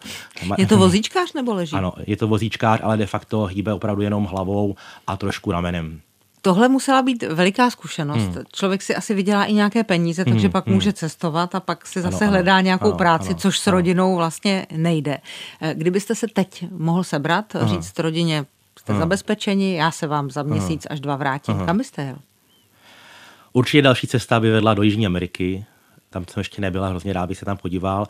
Je 0.58 0.66
to 0.66 0.76
vozíčkář 0.76 1.32
nebo 1.32 1.54
leží? 1.54 1.76
Ano, 1.76 1.92
je 2.06 2.16
to 2.16 2.28
vozíčkář, 2.28 2.80
ale 2.82 2.96
de 2.96 3.06
facto 3.06 3.44
hýbe 3.44 3.72
opravdu 3.72 4.02
jenom 4.02 4.24
hlavou 4.24 4.74
a 5.06 5.16
trošku 5.16 5.49
ramenem. 5.50 6.00
Tohle 6.42 6.68
musela 6.68 7.02
být 7.02 7.22
veliká 7.22 7.70
zkušenost. 7.70 8.34
Hmm. 8.34 8.44
Člověk 8.52 8.82
si 8.82 8.96
asi 8.96 9.14
vydělá 9.14 9.44
i 9.44 9.52
nějaké 9.52 9.84
peníze, 9.84 10.24
takže 10.24 10.46
hmm. 10.46 10.52
pak 10.52 10.66
hmm. 10.66 10.74
může 10.74 10.92
cestovat 10.92 11.54
a 11.54 11.60
pak 11.60 11.86
si 11.86 12.02
zase 12.02 12.24
ano, 12.24 12.32
hledá 12.32 12.60
nějakou 12.60 12.88
ano, 12.88 12.96
práci, 12.96 13.28
ano, 13.28 13.38
což 13.38 13.58
s 13.58 13.66
ano. 13.66 13.76
rodinou 13.76 14.16
vlastně 14.16 14.66
nejde. 14.76 15.18
Eh, 15.60 15.74
kdybyste 15.74 16.14
se 16.14 16.26
teď 16.28 16.66
mohl 16.70 17.04
sebrat, 17.04 17.56
ano. 17.56 17.68
říct 17.68 17.98
rodině, 17.98 18.44
jste 18.78 18.92
ano. 18.92 19.00
zabezpečeni, 19.00 19.74
já 19.74 19.90
se 19.90 20.06
vám 20.06 20.30
za 20.30 20.42
měsíc 20.42 20.86
ano. 20.86 20.92
až 20.92 21.00
dva 21.00 21.16
vrátím. 21.16 21.54
Ano. 21.54 21.66
Kam 21.66 21.78
byste 21.78 22.02
jel? 22.02 22.16
Určitě 23.52 23.82
další 23.82 24.06
cesta 24.06 24.40
by 24.40 24.50
vedla 24.50 24.74
do 24.74 24.82
Jižní 24.82 25.06
Ameriky, 25.06 25.64
tam 26.10 26.24
jsem 26.30 26.40
ještě 26.40 26.60
nebyla, 26.60 26.88
hrozně 26.88 27.12
rád 27.12 27.26
bych 27.26 27.38
se 27.38 27.44
tam 27.44 27.56
podíval. 27.56 28.06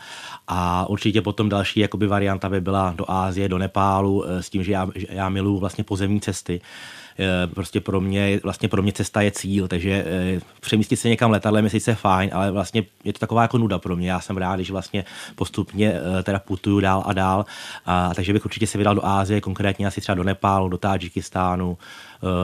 A 0.49 0.89
určitě 0.89 1.23
potom 1.23 1.49
další 1.49 1.81
jakoby 1.81 2.07
varianta 2.07 2.49
by 2.49 2.61
byla 2.61 2.95
do 2.97 3.11
Ázie, 3.11 3.49
do 3.49 3.59
Nepálu, 3.59 4.25
eh, 4.25 4.43
s 4.43 4.51
tím, 4.51 4.63
že 4.63 4.73
já, 4.73 4.89
já 5.09 5.29
miluji 5.29 5.61
vlastně 5.61 5.85
pozemní 5.85 6.21
cesty. 6.21 6.61
Eh, 7.20 7.46
prostě 7.46 7.81
pro 7.81 8.00
mě, 8.00 8.41
vlastně 8.43 8.69
pro 8.69 8.82
mě 8.82 8.93
cesta 8.93 9.20
je 9.20 9.31
cíl, 9.31 9.69
takže 9.69 10.05
eh, 10.06 10.41
přemístit 10.60 11.00
se 11.00 11.08
někam 11.08 11.31
letadlem 11.31 11.65
je 11.65 11.70
sice 11.70 11.94
fajn, 11.94 12.31
ale 12.32 12.50
vlastně 12.50 12.84
je 13.05 13.12
to 13.12 13.19
taková 13.19 13.43
jako 13.43 13.58
nuda 13.58 13.79
pro 13.79 13.96
mě. 13.96 14.10
Já 14.10 14.20
jsem 14.20 14.36
rád, 14.36 14.55
když 14.55 14.70
vlastně 14.70 15.05
postupně 15.34 15.93
eh, 16.19 16.22
teda 16.22 16.39
putuju 16.39 16.81
dál 16.81 17.03
a 17.06 17.12
dál, 17.12 17.44
a, 17.86 18.15
takže 18.15 18.32
bych 18.32 18.44
určitě 18.44 18.67
se 18.67 18.79
vydal 18.79 18.94
do 18.94 19.06
Ázie, 19.06 19.41
konkrétně 19.41 19.86
asi 19.86 20.00
třeba 20.00 20.15
do 20.15 20.24
Nepálu, 20.24 20.69
do 20.69 20.79
Tadžikistánu, 20.79 21.79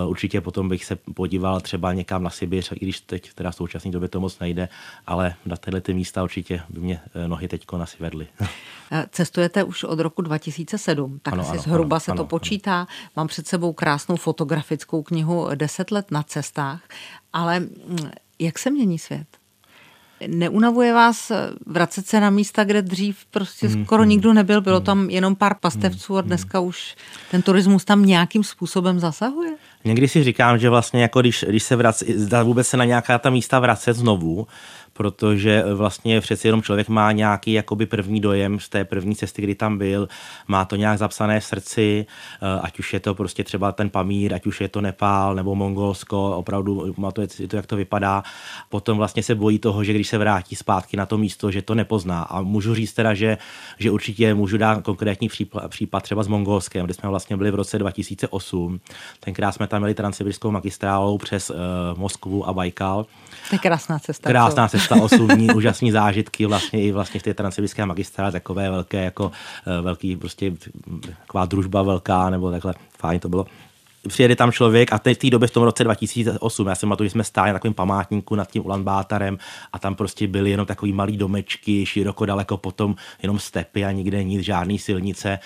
určitě 0.06 0.40
potom 0.40 0.68
bych 0.68 0.84
se 0.84 0.96
podíval 0.96 1.60
třeba 1.60 1.92
někam 1.92 2.22
na 2.22 2.30
Sibiř, 2.30 2.72
i 2.72 2.78
když 2.78 3.00
teď 3.00 3.32
teda 3.34 3.50
v 3.50 3.54
současné 3.54 3.90
době 3.90 4.08
to 4.08 4.20
moc 4.20 4.38
nejde, 4.38 4.68
ale 5.06 5.34
na 5.46 5.56
tyhle 5.56 5.80
ty 5.80 5.94
místa 5.94 6.22
určitě 6.22 6.62
by 6.68 6.80
mě 6.80 7.00
nohy 7.26 7.48
teď 7.48 7.66
asi 7.82 7.96
vedly. 8.00 8.26
Cestujete 9.10 9.64
už 9.64 9.84
od 9.84 10.00
roku 10.00 10.22
2007, 10.22 11.20
tak 11.22 11.34
ano, 11.34 11.42
asi 11.42 11.50
ano, 11.50 11.62
zhruba 11.62 11.96
ano, 11.96 12.00
se 12.00 12.10
ano, 12.10 12.22
to 12.22 12.26
počítá. 12.26 12.76
Ano. 12.76 12.86
Mám 13.16 13.26
před 13.28 13.46
sebou 13.46 13.72
krásnou 13.72 14.16
fotografickou 14.16 15.02
knihu 15.02 15.48
10 15.54 15.90
let 15.90 16.10
na 16.10 16.22
cestách, 16.22 16.80
ale 17.32 17.60
mm, 17.60 18.10
jak 18.38 18.58
se 18.58 18.70
mění 18.70 18.98
svět? 18.98 19.26
Neunavuje 20.26 20.92
vás 20.92 21.32
vracet 21.66 22.06
se 22.06 22.20
na 22.20 22.30
místa, 22.30 22.64
kde 22.64 22.82
dřív 22.82 23.24
prostě 23.30 23.68
hmm, 23.68 23.84
skoro 23.84 24.02
hmm, 24.02 24.10
nikdo 24.10 24.32
nebyl, 24.32 24.60
bylo 24.60 24.76
hmm, 24.76 24.84
tam 24.84 25.10
jenom 25.10 25.36
pár 25.36 25.54
pastevců 25.60 26.16
a 26.16 26.20
dneska 26.20 26.60
už 26.60 26.96
ten 27.30 27.42
turismus 27.42 27.84
tam 27.84 28.04
nějakým 28.04 28.44
způsobem 28.44 29.00
zasahuje? 29.00 29.56
Někdy 29.86 30.08
si 30.08 30.24
říkám, 30.24 30.58
že 30.58 30.70
vlastně 30.70 31.02
jako 31.02 31.20
když, 31.20 31.44
když 31.48 31.62
se 31.62 31.76
vrací, 31.76 32.14
vůbec 32.42 32.68
se 32.68 32.76
na 32.76 32.84
nějaká 32.84 33.18
ta 33.18 33.30
místa 33.30 33.58
vracet 33.60 33.96
znovu, 33.96 34.46
protože 34.96 35.64
vlastně 35.74 36.20
přeci 36.20 36.48
jenom 36.48 36.62
člověk 36.62 36.88
má 36.88 37.12
nějaký 37.12 37.52
jakoby 37.52 37.86
první 37.86 38.20
dojem 38.20 38.60
z 38.60 38.68
té 38.68 38.84
první 38.84 39.16
cesty, 39.16 39.42
kdy 39.42 39.54
tam 39.54 39.78
byl, 39.78 40.08
má 40.48 40.64
to 40.64 40.76
nějak 40.76 40.98
zapsané 40.98 41.40
v 41.40 41.44
srdci, 41.44 42.06
eh, 42.06 42.60
ať 42.62 42.78
už 42.78 42.92
je 42.92 43.00
to 43.00 43.14
prostě 43.14 43.44
třeba 43.44 43.72
ten 43.72 43.90
Pamír, 43.90 44.34
ať 44.34 44.46
už 44.46 44.60
je 44.60 44.68
to 44.68 44.80
Nepál 44.80 45.34
nebo 45.34 45.54
Mongolsko, 45.54 46.36
opravdu 46.36 46.94
má 46.96 47.12
to, 47.12 47.22
to, 47.48 47.56
jak 47.56 47.66
to 47.66 47.76
vypadá. 47.76 48.22
Potom 48.68 48.98
vlastně 48.98 49.22
se 49.22 49.34
bojí 49.34 49.58
toho, 49.58 49.84
že 49.84 49.92
když 49.92 50.08
se 50.08 50.18
vrátí 50.18 50.56
zpátky 50.56 50.96
na 50.96 51.06
to 51.06 51.18
místo, 51.18 51.50
že 51.50 51.62
to 51.62 51.74
nepozná. 51.74 52.22
A 52.22 52.42
můžu 52.42 52.74
říct 52.74 52.92
teda, 52.92 53.14
že, 53.14 53.38
že 53.78 53.90
určitě 53.90 54.34
můžu 54.34 54.56
dát 54.58 54.82
konkrétní 54.82 55.28
případ, 55.28 55.68
případ 55.68 56.02
třeba 56.02 56.22
s 56.22 56.28
Mongolskem, 56.28 56.84
kde 56.84 56.94
jsme 56.94 57.08
vlastně 57.08 57.36
byli 57.36 57.50
v 57.50 57.54
roce 57.54 57.78
2008. 57.78 58.80
Tenkrát 59.20 59.52
jsme 59.52 59.66
tam 59.66 59.80
měli 59.80 59.94
transsibirskou 59.94 60.50
magistrálou 60.50 61.18
přes 61.18 61.50
uh, 61.50 61.56
Moskvu 61.98 62.48
a 62.48 62.52
Bajkal. 62.52 63.06
To 63.50 63.54
je 63.54 63.58
krásná 63.58 63.98
cesta. 63.98 64.30
Krásná 64.30 64.68
cesta 64.68 64.85
308 64.88 65.48
úžasní 65.56 65.90
zážitky 65.90 66.46
vlastně 66.46 66.82
i 66.82 66.92
vlastně 66.92 67.20
v 67.20 67.22
té 67.22 67.34
transsibirské 67.34 67.86
magistrále, 67.86 68.32
takové 68.32 68.70
velké 68.70 69.04
jako 69.04 69.32
velký 69.82 70.16
prostě 70.16 70.52
taková 71.16 71.44
družba 71.44 71.82
velká 71.82 72.30
nebo 72.30 72.50
takhle 72.50 72.74
fajn 72.98 73.20
to 73.20 73.28
bylo 73.28 73.46
přijede 74.08 74.36
tam 74.36 74.52
člověk 74.52 74.92
a 74.92 74.98
v 74.98 75.00
té 75.00 75.30
době 75.30 75.48
v 75.48 75.50
tom 75.50 75.62
roce 75.62 75.84
2008, 75.84 76.66
já 76.66 76.74
jsem 76.74 76.94
to, 76.96 77.04
že 77.04 77.10
jsme 77.10 77.24
stáli 77.24 77.48
na 77.48 77.52
takovém 77.52 77.74
památníku 77.74 78.34
nad 78.34 78.50
tím 78.50 78.64
Ulanbátarem 78.66 79.38
a 79.72 79.78
tam 79.78 79.94
prostě 79.94 80.26
byly 80.26 80.50
jenom 80.50 80.66
takový 80.66 80.92
malý 80.92 81.16
domečky, 81.16 81.86
široko 81.86 82.26
daleko 82.26 82.56
potom 82.56 82.94
jenom 83.22 83.38
stepy 83.38 83.84
a 83.84 83.92
nikde 83.92 84.24
nic, 84.24 84.40
žádný 84.42 84.78
silnice. 84.78 85.38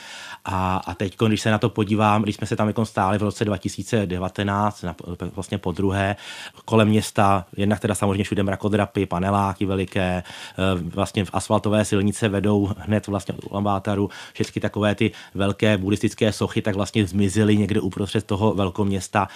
A, 0.45 0.77
a 0.77 0.95
teď, 0.95 1.17
když 1.27 1.41
se 1.41 1.51
na 1.51 1.59
to 1.59 1.69
podívám, 1.69 2.23
když 2.23 2.37
jsme 2.37 2.47
se 2.47 2.57
tam 2.57 2.67
jako 2.67 2.87
stáli 2.87 3.19
v 3.19 3.23
roce 3.23 3.45
2019, 3.45 4.83
na, 4.83 4.97
vlastně 5.35 5.59
po 5.59 5.73
druhé, 5.73 6.17
kolem 6.65 6.89
města, 6.89 7.47
jednak 7.57 7.81
teda 7.81 7.95
samozřejmě 7.95 8.25
všude 8.25 8.43
mrakodrapy, 8.43 9.07
paneláky 9.07 9.67
veliké, 9.67 10.03
e, 10.03 10.23
vlastně 10.75 11.25
v 11.25 11.31
asfaltové 11.33 11.85
silnice 11.85 12.29
vedou 12.29 12.71
hned 12.79 13.07
vlastně 13.07 13.35
od 13.35 13.51
Ulambátaru, 13.51 14.11
všechny 14.33 14.61
takové 14.61 14.95
ty 14.95 15.13
velké 15.35 15.79
buddhistické 15.79 16.33
sochy 16.33 16.63
tak 16.63 16.75
vlastně 16.75 17.07
zmizely 17.07 17.57
někde 17.57 17.81
uprostřed 17.81 18.27
toho 18.27 18.50
velkoměsta. 18.55 19.29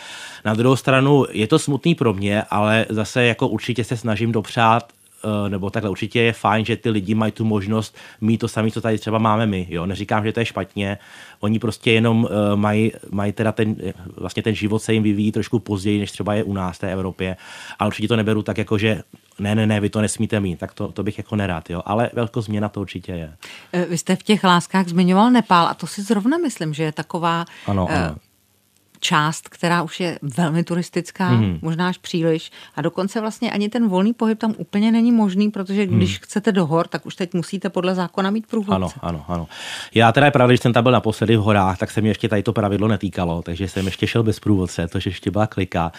Na 0.45 0.55
druhou 0.55 0.77
stranu 0.77 1.25
je 1.31 1.47
to 1.47 1.59
smutný 1.59 1.95
pro 1.95 2.15
mě, 2.15 2.43
ale 2.51 2.87
zase 2.89 3.25
jako 3.25 3.49
určitě 3.49 3.85
se 3.85 3.97
snažím 3.97 4.33
dopřát 4.33 4.93
Eh, 5.25 5.49
nebo 5.49 5.71
takhle 5.71 5.91
určitě 5.91 6.21
je 6.21 6.33
fajn, 6.33 6.65
že 6.65 6.77
ty 6.77 6.91
lidi 6.91 7.15
mají 7.15 7.33
tu 7.33 7.45
možnost 7.45 7.97
mít 8.21 8.39
to 8.39 8.49
samé, 8.49 8.71
co 8.71 8.81
tady 8.81 8.99
třeba 8.99 9.19
máme 9.19 9.47
my. 9.47 9.67
Jo? 9.71 9.87
Neříkám, 9.87 10.25
že 10.25 10.33
to 10.33 10.41
je 10.41 10.47
špatně, 10.47 10.99
oni 11.41 11.59
prostě 11.59 11.93
jenom 11.93 12.25
uh, 12.25 12.31
mají, 12.55 12.93
mají 13.11 13.33
teda 13.33 13.53
ten, 13.53 13.77
vlastně 14.17 14.43
ten 14.43 14.55
život 14.55 14.79
se 14.79 14.93
jim 14.93 15.03
vyvíjí 15.03 15.33
trošku 15.33 15.59
později, 15.59 16.01
než 16.01 16.13
třeba 16.13 16.35
je 16.35 16.43
u 16.43 16.53
nás 16.53 16.77
v 16.77 16.81
té 16.81 16.93
Evropě, 16.93 17.37
ale 17.79 17.87
určitě 17.87 18.09
to 18.09 18.17
neberu 18.17 18.43
tak 18.43 18.59
jako, 18.59 18.79
že 18.79 19.03
ne, 19.39 19.55
ne, 19.55 19.67
ne, 19.67 19.81
vy 19.81 19.91
to 19.91 20.01
nesmíte 20.01 20.41
mít, 20.41 20.59
tak 20.59 20.75
to, 20.75 20.93
to 20.93 21.03
bych 21.03 21.19
jako 21.19 21.37
nerád, 21.37 21.71
jo. 21.71 21.83
Ale 21.85 22.11
velkou 22.13 22.41
změna 22.41 22.69
to 22.69 22.81
určitě 22.81 23.13
je. 23.13 23.33
Eh, 23.73 23.87
vy 23.87 23.99
jste 23.99 24.17
v 24.17 24.23
těch 24.23 24.45
láskách 24.45 24.89
zmiňoval 24.89 25.31
Nepál 25.31 25.67
a 25.67 25.75
to 25.75 25.87
si 25.87 26.03
zrovna 26.03 26.39
myslím, 26.39 26.75
že 26.75 26.83
je 26.83 26.93
taková 26.93 27.45
ano, 27.67 27.89
ano 27.91 28.17
část, 29.05 29.49
která 29.49 29.83
už 29.83 30.01
je 30.01 30.19
velmi 30.23 30.65
turistická, 30.65 31.29
hmm. 31.29 31.59
možná 31.63 31.89
až 31.89 31.99
příliš. 31.99 32.51
A 32.77 32.83
dokonce 32.83 33.21
vlastně 33.21 33.51
ani 33.51 33.69
ten 33.69 33.89
volný 33.89 34.13
pohyb 34.13 34.39
tam 34.39 34.55
úplně 34.57 34.93
není 34.93 35.13
možný, 35.13 35.51
protože 35.51 35.87
když 35.87 36.11
hmm. 36.11 36.19
chcete 36.23 36.53
do 36.53 36.67
hor, 36.67 36.89
tak 36.89 37.07
už 37.07 37.15
teď 37.15 37.35
musíte 37.35 37.69
podle 37.71 37.95
zákona 37.95 38.31
mít 38.31 38.47
průvodce. 38.47 38.75
Ano, 38.75 38.89
ano, 39.01 39.25
ano. 39.29 39.47
Já 39.95 40.13
teda 40.13 40.27
je 40.27 40.33
pravda, 40.33 40.55
že 40.55 40.59
jsem 40.59 40.73
tam 40.73 40.83
byl 40.83 40.93
naposledy 40.93 41.37
v 41.37 41.41
horách, 41.41 41.79
tak 41.79 41.91
se 41.91 42.01
mi 42.01 42.09
ještě 42.09 42.29
tady 42.29 42.43
to 42.43 42.53
pravidlo 42.53 42.89
netýkalo, 42.89 43.43
takže 43.43 43.69
jsem 43.69 43.87
ještě 43.87 44.07
šel 44.07 44.23
bez 44.23 44.41
průvodce, 44.41 44.89
to 44.89 44.99
ještě 45.05 45.31
byla 45.31 45.47
klika. 45.47 45.93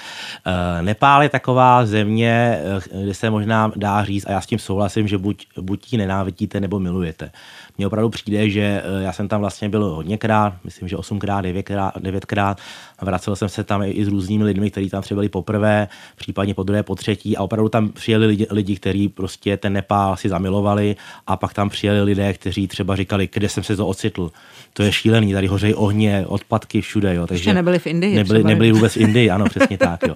Uh, 0.48 0.86
Nepál 0.86 1.24
je 1.24 1.30
taková 1.30 1.86
země, 1.86 2.60
eh, 2.92 3.04
kde 3.04 3.14
se 3.14 3.30
možná 3.30 3.72
dá 3.76 4.04
říct, 4.04 4.26
a 4.26 4.32
já 4.32 4.42
s 4.42 4.46
tím 4.46 4.60
souhlasím, 4.60 5.08
že 5.08 5.18
buď, 5.18 5.48
buď 5.62 5.94
ji 5.94 5.98
nenávidíte, 5.98 6.60
nebo 6.60 6.80
milujete 6.80 7.32
mně 7.78 7.88
opravdu 7.88 8.10
přijde, 8.10 8.50
že 8.50 8.62
eh, 8.62 9.04
já 9.04 9.14
jsem 9.14 9.28
tam 9.28 9.42
vlastně 9.42 9.70
byl 9.70 9.86
hodněkrát, 9.86 10.54
myslím, 10.64 10.88
že 10.88 10.98
osmkrát, 10.98 11.42
devětkrát, 11.42 11.98
devětkrát. 11.98 12.62
Vracel 13.02 13.36
jsem 13.36 13.50
se 13.50 13.64
tam 13.64 13.84
i 13.84 14.06
s 14.06 14.08
různými 14.08 14.44
lidmi, 14.44 14.72
kteří 14.72 14.90
tam 14.90 15.02
třeba 15.02 15.18
byli 15.20 15.30
poprvé, 15.30 15.88
případně 16.16 16.54
po 16.54 16.64
druhé, 16.64 16.84
po 16.84 16.96
třetí 16.96 17.38
a 17.38 17.42
opravdu 17.42 17.70
tam 17.70 17.90
přijeli 17.90 18.26
lidi, 18.26 18.48
lidi 18.50 18.76
kteří 18.76 19.10
prostě 19.10 19.58
ten 19.58 19.74
Nepál 19.74 20.18
si 20.18 20.30
zamilovali 20.30 20.96
a 21.28 21.38
pak 21.38 21.54
tam 21.54 21.70
přijeli 21.70 22.02
lidé, 22.02 22.34
kteří 22.34 22.68
třeba 22.68 22.96
říkali, 22.96 23.30
kde 23.34 23.50
jsem 23.50 23.64
se 23.64 23.76
to 23.76 23.88
ocitl. 23.88 24.32
To 24.74 24.84
je 24.84 24.92
šílený, 24.92 25.34
tady 25.34 25.48
hořejí 25.48 25.74
ohně, 25.74 26.26
odpadky 26.28 26.82
všude. 26.82 27.16
Jo. 27.16 27.28
Takže 27.28 27.42
Ještě 27.42 27.54
nebyli 27.54 27.80
v 27.80 27.88
Indii. 27.88 28.16
Nebyli, 28.16 28.44
nebyli 28.44 28.72
vůbec 28.72 28.94
v 28.94 28.98
Indii, 28.98 29.30
ano, 29.30 29.46
přesně 29.46 29.78
tak. 29.78 30.00
Jo. 30.08 30.16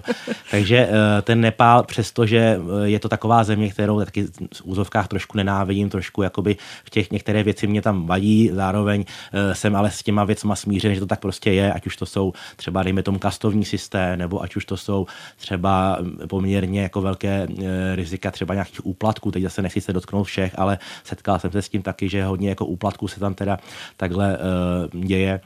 Takže 0.50 0.76
eh, 0.76 1.22
ten 1.22 1.40
Nepál, 1.40 1.82
přestože 1.82 2.38
eh, 2.38 2.88
je 2.88 2.98
to 2.98 3.08
taková 3.08 3.44
země, 3.44 3.70
kterou 3.70 4.00
taky 4.00 4.26
v 4.54 4.62
úzovkách 4.64 5.08
trošku 5.08 5.36
nenávidím, 5.36 5.88
trošku 5.90 6.22
jakoby 6.22 6.56
v 6.84 6.90
těch 6.90 7.10
některé 7.10 7.42
věci 7.42 7.66
mě 7.66 7.82
tam 7.82 8.06
vadí, 8.06 8.50
zároveň 8.52 9.04
eh, 9.32 9.54
jsem 9.54 9.76
ale 9.76 9.90
s 9.90 10.02
těma 10.02 10.24
věcma 10.24 10.56
smířen, 10.56 10.94
že 10.94 11.00
to 11.00 11.06
tak 11.06 11.20
prostě 11.20 11.52
je, 11.52 11.72
ať 11.72 11.86
už 11.86 11.96
to 11.96 12.06
jsou 12.06 12.32
třeba, 12.56 12.69
dejme 12.70 13.02
tomu, 13.02 13.18
kastovní 13.18 13.64
systém, 13.64 14.18
nebo 14.18 14.42
ať 14.42 14.56
už 14.56 14.64
to 14.64 14.76
jsou 14.76 15.06
třeba 15.36 15.98
mm, 16.00 16.28
poměrně 16.28 16.82
jako 16.82 17.00
velké 17.00 17.46
eh, 17.46 17.96
rizika 17.96 18.30
třeba 18.30 18.54
nějakých 18.54 18.86
úplatků, 18.86 19.30
teď 19.30 19.42
zase 19.42 19.62
nechci 19.62 19.80
se 19.80 19.92
dotknout 19.92 20.26
všech, 20.26 20.58
ale 20.58 20.78
setkal 21.04 21.38
jsem 21.38 21.52
se 21.52 21.62
s 21.62 21.68
tím 21.68 21.82
taky, 21.82 22.08
že 22.08 22.24
hodně 22.24 22.48
jako 22.48 22.66
úplatků 22.66 23.08
se 23.08 23.20
tam 23.20 23.34
teda 23.34 23.58
takhle 23.96 24.38
uh, 24.38 25.02
děje 25.04 25.40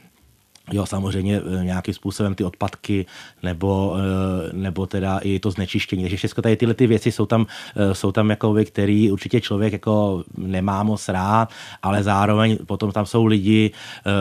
Jo, 0.71 0.85
samozřejmě 0.85 1.41
eh, 1.41 1.63
nějakým 1.63 1.93
způsobem 1.93 2.35
ty 2.35 2.43
odpadky 2.43 3.05
nebo, 3.43 3.95
eh, 3.97 4.49
nebo 4.53 4.85
teda 4.85 5.17
i 5.17 5.39
to 5.39 5.51
znečištění. 5.51 6.03
Takže 6.03 6.17
všechno 6.17 6.43
tady 6.43 6.55
tyhle 6.55 6.73
ty 6.73 6.87
věci 6.87 7.11
jsou 7.11 7.25
tam, 7.25 7.45
eh, 7.75 7.95
jsou 7.95 8.11
tam 8.11 8.29
jako 8.29 8.55
který 8.65 9.11
určitě 9.11 9.41
člověk 9.41 9.73
jako 9.73 10.23
nemá 10.37 10.83
moc 10.83 11.09
rád, 11.09 11.49
ale 11.81 12.03
zároveň 12.03 12.57
potom 12.65 12.91
tam 12.91 13.05
jsou 13.05 13.25
lidi, 13.25 13.71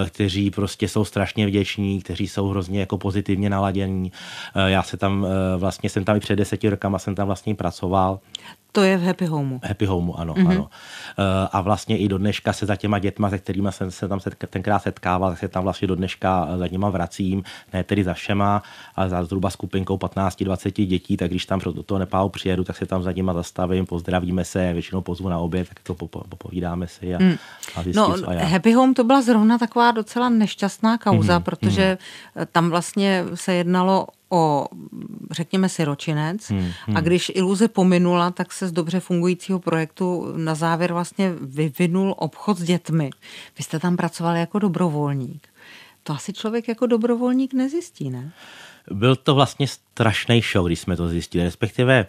kteří 0.06 0.50
prostě 0.50 0.88
jsou 0.88 1.04
strašně 1.04 1.46
vděční, 1.46 2.00
kteří 2.00 2.28
jsou 2.28 2.48
hrozně 2.48 2.80
jako 2.80 2.98
pozitivně 2.98 3.50
naladění. 3.50 4.12
Já 4.66 4.82
se 4.82 4.96
tam 4.96 5.26
vlastně 5.56 5.90
jsem 5.90 6.04
tam 6.04 6.16
i 6.16 6.20
před 6.20 6.36
deseti 6.36 6.68
rokama 6.68 6.98
jsem 6.98 7.14
tam 7.14 7.26
vlastně 7.26 7.54
pracoval. 7.54 8.20
To 8.74 8.82
je 8.82 8.98
v 8.98 9.02
Happy 9.02 9.26
Homeu. 9.26 9.58
Happy 9.62 9.86
Homeu, 9.86 10.14
ano, 10.14 10.34
mm-hmm. 10.34 10.50
ano. 10.50 10.70
Eh, 11.18 11.48
a 11.52 11.60
vlastně 11.60 11.98
i 11.98 12.08
do 12.08 12.18
dneška 12.18 12.52
se 12.52 12.66
za 12.66 12.76
těma 12.76 12.98
dětma, 12.98 13.30
se 13.30 13.38
kterými 13.38 13.68
jsem 13.70 13.90
se 13.90 14.08
tam 14.08 14.20
tenkrát 14.50 14.78
setkával, 14.78 15.30
tak 15.30 15.38
se 15.38 15.48
tam 15.48 15.62
vlastně 15.62 15.88
do 15.88 15.94
dneška 15.94 16.48
za 16.58 16.66
nima 16.66 16.90
vracím, 16.90 17.42
ne 17.72 17.84
tedy 17.84 18.04
za 18.04 18.14
všema, 18.14 18.62
ale 18.96 19.08
za 19.08 19.24
zhruba 19.24 19.50
skupinkou 19.50 19.96
15-20 19.96 20.86
dětí, 20.86 21.16
tak 21.16 21.30
když 21.30 21.46
tam 21.46 21.60
do 21.64 21.82
toho 21.82 21.98
Nepálu 21.98 22.28
přijedu, 22.28 22.64
tak 22.64 22.76
se 22.76 22.86
tam 22.86 23.02
za 23.02 23.12
nima 23.12 23.34
zastavím, 23.34 23.86
pozdravíme 23.86 24.44
se, 24.44 24.72
většinou 24.72 25.00
pozvu 25.00 25.28
na 25.28 25.38
oběd, 25.38 25.68
tak 25.68 25.80
to 25.82 25.94
popovídáme 26.28 26.86
si 26.86 27.14
a, 27.14 27.18
mm. 27.22 27.36
a 27.76 27.82
zjistím, 27.82 28.02
No, 28.02 28.28
a 28.28 28.32
já. 28.32 28.44
Happy 28.44 28.72
Home 28.72 28.94
to 28.94 29.04
byla 29.04 29.22
zrovna 29.22 29.58
taková 29.58 29.90
docela 29.90 30.28
nešťastná 30.28 30.98
kauza, 30.98 31.38
mm-hmm. 31.38 31.42
protože 31.42 31.98
mm-hmm. 32.36 32.46
tam 32.52 32.70
vlastně 32.70 33.24
se 33.34 33.54
jednalo 33.54 34.06
o, 34.28 34.66
řekněme 35.30 35.68
si, 35.68 35.84
ročinec 35.84 36.50
hmm, 36.50 36.70
hmm. 36.86 36.96
a 36.96 37.00
když 37.00 37.32
iluze 37.34 37.68
pominula, 37.68 38.30
tak 38.30 38.52
se 38.52 38.68
z 38.68 38.72
dobře 38.72 39.00
fungujícího 39.00 39.58
projektu 39.58 40.32
na 40.36 40.54
závěr 40.54 40.92
vlastně 40.92 41.32
vyvinul 41.40 42.14
obchod 42.18 42.58
s 42.58 42.62
dětmi. 42.62 43.10
Vy 43.58 43.64
jste 43.64 43.78
tam 43.78 43.96
pracovali 43.96 44.40
jako 44.40 44.58
dobrovolník. 44.58 45.48
To 46.02 46.12
asi 46.12 46.32
člověk 46.32 46.68
jako 46.68 46.86
dobrovolník 46.86 47.52
nezjistí, 47.52 48.10
ne? 48.10 48.32
Byl 48.90 49.16
to 49.16 49.34
vlastně 49.34 49.68
strašný 49.68 50.42
show, 50.52 50.66
když 50.66 50.80
jsme 50.80 50.96
to 50.96 51.08
zjistili, 51.08 51.44
respektive 51.44 52.06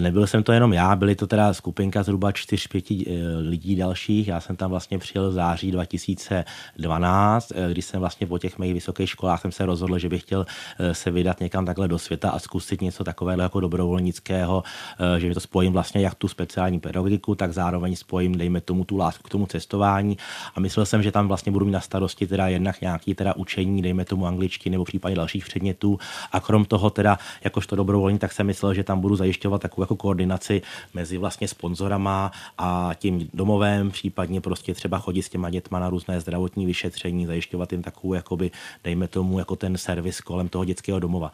nebyl 0.00 0.26
jsem 0.26 0.42
to 0.42 0.52
jenom 0.52 0.72
já, 0.72 0.96
byly 0.96 1.14
to 1.14 1.26
teda 1.26 1.54
skupinka 1.54 2.02
zhruba 2.02 2.30
4-5 2.30 3.04
eh, 3.06 3.38
lidí 3.40 3.76
dalších. 3.76 4.28
Já 4.28 4.40
jsem 4.40 4.56
tam 4.56 4.70
vlastně 4.70 4.98
přijel 4.98 5.30
v 5.30 5.32
září 5.32 5.70
2012, 5.70 7.52
eh, 7.54 7.70
když 7.70 7.84
jsem 7.84 8.00
vlastně 8.00 8.26
po 8.26 8.38
těch 8.38 8.58
mých 8.58 8.74
vysokých 8.74 9.10
školách 9.10 9.40
jsem 9.40 9.52
se 9.52 9.66
rozhodl, 9.66 9.98
že 9.98 10.08
bych 10.08 10.22
chtěl 10.22 10.46
se 10.92 11.10
vydat 11.10 11.40
někam 11.40 11.66
takhle 11.66 11.88
do 11.88 11.98
světa 11.98 12.30
a 12.30 12.38
zkusit 12.38 12.80
něco 12.80 13.04
takového 13.04 13.42
jako 13.42 13.60
dobrovolnického, 13.60 14.62
že 15.18 15.34
to 15.34 15.40
spojím 15.40 15.72
vlastně 15.72 16.00
jak 16.00 16.14
tu 16.14 16.28
speciální 16.28 16.80
pedagogiku, 16.80 17.34
tak 17.34 17.52
zároveň 17.52 17.96
spojím, 17.96 18.38
dejme 18.38 18.60
tomu, 18.60 18.84
tu 18.84 18.96
lásku 18.96 19.22
k 19.22 19.28
tomu 19.28 19.46
cestování. 19.46 20.18
A 20.54 20.60
myslel 20.60 20.86
jsem, 20.86 21.02
že 21.02 21.12
tam 21.12 21.28
vlastně 21.28 21.52
budu 21.52 21.66
mít 21.66 21.72
na 21.72 21.80
starosti 21.80 22.26
teda 22.26 22.48
jednak 22.48 22.80
nějaký 22.80 23.14
teda 23.14 23.36
učení, 23.36 23.82
dejme 23.82 24.04
tomu 24.04 24.26
angličtiny 24.26 24.74
nebo 24.74 24.84
případně 24.84 25.16
dalších 25.16 25.44
předmětů. 25.44 25.98
A 26.32 26.40
krom 26.40 26.64
toho 26.64 26.90
teda, 26.90 27.18
jakožto 27.44 27.76
dobrovolník, 27.76 28.20
tak 28.20 28.32
jsem 28.32 28.46
myslel, 28.46 28.74
že 28.74 28.84
tam 28.84 29.00
budu 29.00 29.16
zajišťovat 29.16 29.62
takovou 29.70 29.82
jako 29.82 29.96
koordinaci 29.96 30.62
mezi 30.94 31.18
vlastně 31.18 31.48
sponzorama 31.48 32.32
a 32.58 32.90
tím 32.98 33.30
domovem, 33.34 33.90
případně 33.90 34.40
prostě 34.40 34.74
třeba 34.74 34.98
chodit 34.98 35.22
s 35.22 35.28
těma 35.28 35.50
dětma 35.50 35.78
na 35.78 35.90
různé 35.90 36.20
zdravotní 36.20 36.66
vyšetření, 36.66 37.26
zajišťovat 37.26 37.72
jim 37.72 37.82
takovou, 37.82 38.14
jakoby, 38.14 38.50
dejme 38.84 39.08
tomu, 39.08 39.38
jako 39.38 39.56
ten 39.56 39.78
servis 39.78 40.20
kolem 40.20 40.48
toho 40.48 40.64
dětského 40.64 41.00
domova. 41.00 41.32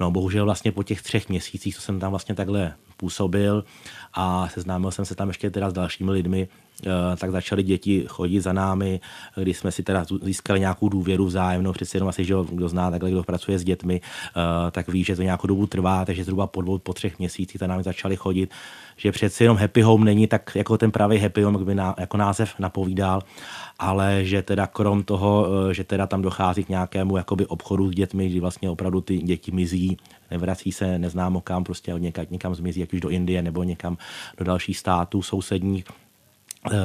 No 0.00 0.10
bohužel 0.10 0.44
vlastně 0.44 0.72
po 0.72 0.82
těch 0.82 1.02
třech 1.02 1.28
měsících, 1.28 1.76
co 1.76 1.82
jsem 1.82 2.00
tam 2.00 2.10
vlastně 2.10 2.34
takhle 2.34 2.74
působil 2.98 3.64
a 4.14 4.48
seznámil 4.48 4.90
jsem 4.90 5.04
se 5.04 5.14
tam 5.14 5.28
ještě 5.28 5.50
teda 5.50 5.70
s 5.70 5.72
dalšími 5.72 6.10
lidmi, 6.10 6.48
Eh, 6.86 7.16
tak 7.16 7.30
začaly 7.30 7.62
děti 7.62 8.04
chodit 8.08 8.40
za 8.40 8.52
námi, 8.52 9.00
když 9.36 9.58
jsme 9.58 9.72
si 9.72 9.82
teda 9.82 10.06
získali 10.22 10.60
nějakou 10.60 10.88
důvěru 10.88 11.26
vzájemnou, 11.26 11.72
přeci 11.72 11.96
jenom 11.96 12.08
asi, 12.08 12.24
že 12.24 12.34
kdo 12.52 12.68
zná 12.68 12.90
takhle, 12.90 13.10
kdo 13.10 13.22
pracuje 13.22 13.58
s 13.58 13.64
dětmi, 13.64 14.00
eh, 14.00 14.70
tak 14.70 14.88
ví, 14.88 15.04
že 15.04 15.16
to 15.16 15.22
nějakou 15.22 15.46
dobu 15.46 15.66
trvá, 15.66 16.04
takže 16.04 16.24
zhruba 16.24 16.46
po 16.46 16.62
dvou, 16.62 16.78
po 16.78 16.94
třech 16.94 17.18
měsících 17.18 17.58
tam 17.58 17.68
námi 17.68 17.82
začali 17.82 18.16
chodit, 18.16 18.50
že 18.98 19.12
přeci 19.12 19.44
jenom 19.44 19.56
happy 19.56 19.82
home 19.82 20.04
není 20.04 20.26
tak 20.26 20.50
jako 20.54 20.78
ten 20.78 20.90
pravý 20.90 21.18
happy 21.18 21.42
home, 21.42 21.54
jak 21.54 21.64
by 21.64 21.74
ná, 21.74 21.94
jako 21.98 22.16
název 22.16 22.54
napovídal, 22.58 23.22
ale 23.78 24.24
že 24.24 24.42
teda 24.42 24.66
krom 24.66 25.02
toho, 25.02 25.46
eh, 25.70 25.74
že 25.74 25.84
teda 25.84 26.06
tam 26.06 26.22
dochází 26.22 26.64
k 26.64 26.68
nějakému 26.68 27.16
jakoby 27.16 27.46
obchodu 27.46 27.88
s 27.88 27.94
dětmi, 27.94 28.28
kdy 28.28 28.40
vlastně 28.40 28.70
opravdu 28.70 29.00
ty 29.00 29.18
děti 29.18 29.52
mizí, 29.52 29.96
nevrací 30.30 30.72
se 30.72 30.98
neznámo 30.98 31.40
kam, 31.40 31.64
prostě 31.64 31.94
někam, 31.98 32.26
někam 32.30 32.54
zmizí, 32.54 32.82
ať 32.82 32.92
už 32.92 33.00
do 33.00 33.08
Indie 33.08 33.42
nebo 33.42 33.62
někam 33.62 33.96
do 34.38 34.44
dalších 34.44 34.78
států 34.78 35.22
sousedních, 35.22 35.84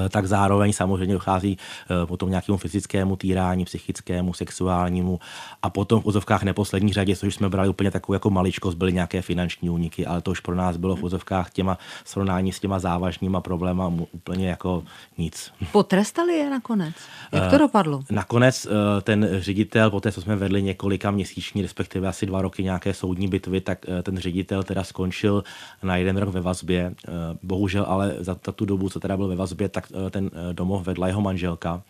tak 0.10 0.26
zároveň 0.26 0.74
samozřejmě 0.74 1.14
dochází 1.14 1.58
eh, 1.58 2.06
potom 2.06 2.30
nějakému 2.30 2.58
fyzickému 2.58 3.16
týrání, 3.16 3.66
psychickému, 3.66 4.34
sexuálnímu 4.34 5.20
a 5.62 5.70
potom 5.70 6.02
v 6.02 6.06
úzovkách 6.06 6.44
neposlední 6.44 6.94
řadě, 6.94 7.16
což 7.16 7.36
jsme 7.36 7.50
brali 7.50 7.70
úplně 7.70 7.92
takovou 7.92 8.14
jako 8.14 8.30
maličkost, 8.30 8.78
byly 8.78 8.94
nějaké 8.94 9.22
finanční 9.22 9.70
úniky, 9.70 10.06
ale 10.06 10.22
to 10.22 10.32
už 10.32 10.40
pro 10.40 10.56
nás 10.56 10.78
bylo 10.78 10.96
v 10.96 11.04
úzovkách 11.04 11.52
těma 11.52 11.78
srovnání 12.06 12.52
s 12.52 12.60
těma 12.60 12.80
závažnýma 12.80 13.42
problémy 13.42 13.84
úplně 14.12 14.50
jako 14.50 14.84
nic. 15.18 15.52
Potrestali 15.72 16.34
je 16.34 16.50
nakonec? 16.50 16.96
Jak 17.32 17.50
to 17.50 17.56
eh, 17.56 17.60
dopadlo? 17.60 18.04
Nakonec 18.12 18.68
ten 19.02 19.30
ředitel, 19.32 19.90
po 19.92 20.00
té, 20.00 20.12
co 20.12 20.22
jsme 20.22 20.36
vedli 20.36 20.64
několika 20.64 21.12
měsíční, 21.12 21.62
respektive 21.62 22.08
asi 22.08 22.26
dva 22.26 22.42
roky 22.42 22.64
nějaké 22.64 22.94
soudní 22.94 23.28
bitvy, 23.28 23.62
tak 23.62 23.86
ten 24.04 24.18
ředitel 24.18 24.64
teda 24.64 24.84
skončil 24.84 25.44
na 25.84 25.96
jeden 25.96 26.18
rok 26.18 26.30
ve 26.30 26.42
vazbě. 26.42 26.96
Bohužel 27.44 27.86
ale 27.88 28.16
za 28.20 28.36
tu 28.36 28.66
dobu, 28.66 28.90
co 28.90 29.00
teda 29.00 29.18
byl 29.18 29.28
ve 29.28 29.36
vazbě, 29.36 29.63
tak 29.70 29.92
eh, 29.92 30.10
ten 30.10 30.32
eh, 30.34 30.54
domov 30.54 30.86
vedla 30.86 31.08
jeho 31.08 31.22
manželka. 31.22 31.82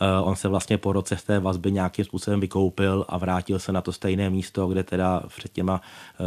Eh, 0.00 0.20
on 0.22 0.36
se 0.36 0.48
vlastně 0.48 0.78
po 0.78 0.92
roce 0.92 1.16
z 1.16 1.22
té 1.22 1.40
vazby 1.40 1.72
nějakým 1.72 2.04
způsobem 2.04 2.40
vykoupil 2.40 3.04
a 3.08 3.18
vrátil 3.18 3.58
se 3.58 3.72
na 3.72 3.80
to 3.80 3.92
stejné 3.92 4.30
místo, 4.30 4.66
kde 4.66 4.82
teda 4.82 5.22
před 5.36 5.52
těma 5.52 5.80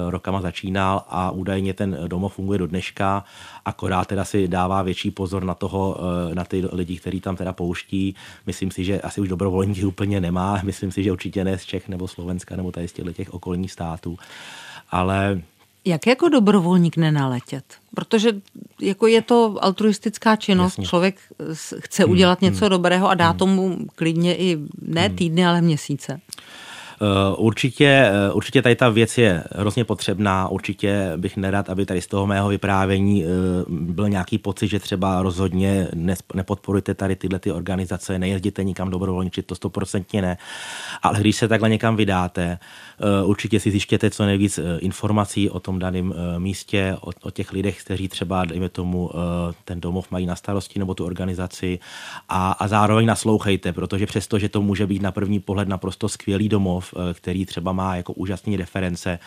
rokama 0.10 0.42
začínal 0.42 1.04
a 1.10 1.32
údajně 1.32 1.74
ten 1.74 1.98
domov 2.08 2.34
funguje 2.34 2.60
do 2.60 2.68
dneška, 2.68 3.24
akorát 3.66 4.08
teda 4.08 4.26
si 4.26 4.48
dává 4.48 4.82
větší 4.82 5.12
pozor 5.12 5.44
na 5.44 5.54
toho, 5.54 5.98
na 6.34 6.44
ty 6.44 6.64
lidi, 6.72 6.98
který 6.98 7.22
tam 7.22 7.36
teda 7.36 7.54
pouští. 7.54 8.16
Myslím 8.46 8.72
si, 8.72 8.84
že 8.84 9.02
asi 9.02 9.22
už 9.22 9.30
dobrovolníky 9.30 9.86
úplně 9.86 10.22
nemá, 10.22 10.60
myslím 10.64 10.92
si, 10.92 11.04
že 11.04 11.12
určitě 11.12 11.44
ne 11.44 11.58
z 11.58 11.66
Čech 11.66 11.88
nebo 11.88 12.08
Slovenska 12.08 12.56
nebo 12.56 12.72
tady 12.72 12.88
z 12.88 12.94
těch 12.94 13.34
okolních 13.34 13.72
států. 13.72 14.18
Ale 14.92 15.42
jak 15.88 16.08
jako 16.08 16.30
dobrovolník 16.30 16.98
nenaletět? 16.98 17.64
Protože 17.96 18.32
jako 18.82 19.08
je 19.08 19.22
to 19.22 19.56
altruistická 19.62 20.36
činnost, 20.36 20.74
Jasně. 20.74 20.86
člověk 20.86 21.16
chce 21.80 22.04
hmm, 22.04 22.12
udělat 22.12 22.42
hmm, 22.42 22.52
něco 22.52 22.66
hmm. 22.66 22.70
dobrého 22.70 23.10
a 23.10 23.14
dá 23.14 23.30
hmm. 23.30 23.38
tomu 23.38 23.78
klidně 23.96 24.36
i 24.36 24.58
ne 24.82 25.08
hmm. 25.08 25.16
týdny, 25.16 25.46
ale 25.46 25.62
měsíce. 25.62 26.22
Eh, 27.02 27.36
určitě, 27.38 27.86
eh, 27.88 28.34
určitě 28.34 28.62
tady 28.62 28.76
ta 28.76 28.90
věc 28.90 29.18
je 29.18 29.44
hrozně 29.56 29.86
potřebná, 29.86 30.48
určitě 30.48 31.12
bych 31.18 31.38
nerad, 31.38 31.70
aby 31.70 31.86
tady 31.86 32.02
z 32.02 32.08
toho 32.08 32.28
mého 32.28 32.50
vyprávění 32.50 33.26
eh, 33.26 33.28
byl 33.70 34.10
nějaký 34.10 34.38
pocit, 34.38 34.68
že 34.68 34.80
třeba 34.80 35.22
rozhodně 35.22 35.88
nepodporujete 36.34 36.94
tady 36.94 37.16
tyhle 37.16 37.40
ty 37.40 37.52
organizace, 37.52 38.20
nejezděte 38.20 38.64
nikam 38.64 38.90
dobrovolničit, 38.90 39.46
to 39.46 39.56
stoprocentně 39.56 40.22
ne. 40.22 40.38
Ale 41.04 41.20
když 41.20 41.36
se 41.36 41.48
takhle 41.48 41.70
někam 41.70 41.96
vydáte, 41.96 42.60
určitě 43.24 43.60
si 43.60 43.72
zjištěte 43.72 44.10
co 44.10 44.26
nejvíc 44.26 44.60
informací 44.80 45.50
o 45.50 45.60
tom 45.60 45.80
daném 45.80 46.14
místě, 46.38 46.96
o, 47.02 47.12
o 47.22 47.32
těch 47.32 47.52
lidech, 47.52 47.84
kteří 47.84 48.08
třeba, 48.08 48.46
dejme 48.46 48.70
tomu, 48.70 49.12
ten 49.66 49.82
domov 49.82 50.12
mají 50.12 50.26
na 50.26 50.36
starosti 50.36 50.80
nebo 50.80 50.94
tu 50.94 51.06
organizaci. 51.06 51.80
A, 52.30 52.52
a 52.52 52.68
zároveň 52.68 53.06
naslouchejte, 53.06 53.74
protože 53.74 54.06
přesto, 54.06 54.40
že 54.40 54.50
to 54.50 54.62
může 54.62 54.88
být 54.88 55.02
na 55.02 55.12
první 55.12 55.40
pohled 55.40 55.68
naprosto 55.68 56.10
skvělý 56.10 56.50
domov, 56.50 56.94
Eh, 56.98 57.14
který 57.14 57.46
třeba 57.46 57.72
má 57.72 57.96
jako 57.96 58.14
úžasné 58.14 58.58
reference, 58.58 59.20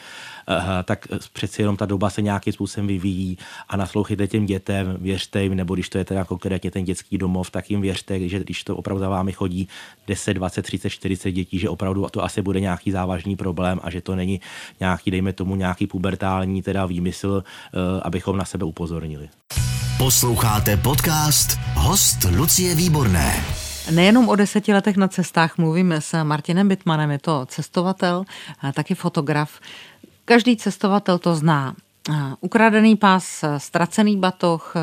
eh, 0.49 0.83
tak 0.85 1.09
přeci 1.33 1.63
jenom 1.63 1.77
ta 1.77 1.87
doba 1.87 2.11
se 2.11 2.23
nějakým 2.23 2.53
způsobem 2.53 2.87
vyvíjí. 2.87 3.39
A 3.69 3.77
naslouchejte 3.77 4.27
těm 4.27 4.47
dětem, 4.47 4.97
věřte 5.01 5.43
jim, 5.43 5.55
nebo 5.55 5.75
když 5.75 5.89
to 5.89 5.99
je 5.99 6.05
teda 6.05 6.25
konkrétně 6.25 6.71
ten 6.71 6.85
dětský 6.85 7.19
domov, 7.19 7.51
tak 7.51 7.71
jim 7.71 7.81
věřte, 7.81 8.29
že 8.29 8.39
když 8.39 8.65
to 8.65 8.77
opravdu 8.77 9.01
za 9.01 9.09
vámi 9.09 9.33
chodí 9.33 9.69
10, 10.07 10.35
20, 10.35 10.63
30, 10.63 10.91
40 10.91 11.33
dětí, 11.33 11.59
že 11.59 11.69
opravdu 11.69 12.07
to 12.11 12.25
asi 12.25 12.43
bude 12.43 12.61
nějaký 12.61 12.91
závažný 12.91 13.37
problém 13.37 13.60
a 13.83 13.91
že 13.91 14.01
to 14.01 14.17
není 14.17 14.41
nějaký, 14.81 15.11
dejme 15.11 15.33
tomu, 15.33 15.57
nějaký 15.57 15.87
pubertální 15.87 16.63
teda 16.63 16.87
výmysl, 16.87 17.45
eh, 17.45 18.01
abychom 18.03 18.37
na 18.37 18.45
sebe 18.45 18.65
upozornili. 18.65 19.29
Posloucháte 19.99 20.77
podcast 20.77 21.59
Host 21.75 22.25
Lucie 22.37 22.75
Výborné. 22.75 23.45
Nejenom 23.91 24.29
o 24.29 24.37
deseti 24.37 24.73
letech 24.73 24.97
na 24.97 25.09
cestách 25.09 25.59
mluvíme 25.59 26.01
s 26.01 26.25
Martinem 26.25 26.69
Bitmanem, 26.69 27.11
je 27.11 27.19
to 27.19 27.47
cestovatel, 27.47 28.25
taky 28.75 28.95
fotograf. 28.95 29.61
Každý 30.25 30.57
cestovatel 30.57 31.19
to 31.19 31.35
zná. 31.35 31.75
Ukradený 32.41 32.97
pás, 32.97 33.45
ztracený 33.59 34.17
batoh, 34.17 34.75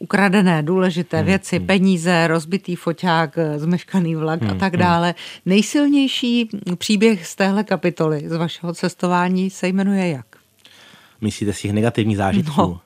ukradené 0.00 0.62
důležité 0.62 1.16
hmm, 1.16 1.26
věci, 1.26 1.56
hmm. 1.56 1.66
peníze, 1.66 2.26
rozbitý 2.26 2.76
foťák, 2.76 3.38
zmeškaný 3.56 4.14
vlak 4.14 4.42
hmm, 4.42 4.50
a 4.50 4.54
tak 4.54 4.72
hmm. 4.72 4.82
dále. 4.82 5.14
Nejsilnější 5.46 6.48
příběh 6.78 7.26
z 7.26 7.36
téhle 7.36 7.64
kapitoly, 7.64 8.28
z 8.28 8.36
vašeho 8.36 8.74
cestování, 8.74 9.50
se 9.50 9.68
jmenuje 9.68 10.08
jak? 10.08 10.26
Myslíte 11.20 11.52
si 11.52 11.72
negativních 11.72 12.16
zážitků? 12.16 12.60
No. 12.60 12.80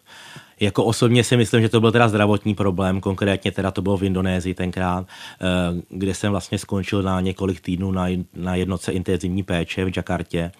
Jako 0.61 0.85
osobně 0.85 1.25
si 1.25 1.37
myslím, 1.37 1.63
že 1.63 1.69
to 1.69 1.81
byl 1.81 1.93
teda 1.93 2.09
zdravotní 2.09 2.55
problém, 2.55 3.01
konkrétně 3.01 3.53
teda 3.53 3.71
to 3.71 3.83
bylo 3.83 3.97
v 3.97 4.05
Indonésii 4.05 4.55
tenkrát, 4.55 5.07
eh, 5.07 5.47
kde 5.89 6.15
jsem 6.15 6.31
vlastně 6.31 6.59
skončil 6.59 7.03
na 7.03 7.21
několik 7.21 7.61
týdnů 7.61 7.93
na, 8.35 8.55
jednoce 8.55 8.93
intenzivní 8.93 9.43
péče 9.43 9.85
v 9.85 9.97
Jakartě, 9.97 10.51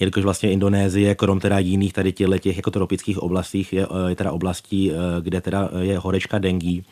jelikož 0.00 0.24
vlastně 0.24 0.52
Indonésie, 0.52 1.14
krom 1.14 1.40
teda 1.40 1.58
jiných 1.58 1.92
tady 1.92 2.12
těch 2.12 2.56
jako 2.56 2.70
tropických 2.70 3.18
oblastích, 3.18 3.72
je, 3.72 3.86
je 4.08 4.16
teda 4.16 4.32
oblastí, 4.32 4.92
eh, 4.92 4.94
kde 5.20 5.40
teda 5.40 5.68
je 5.80 5.98
horečka 5.98 6.38
dengí. 6.38 6.84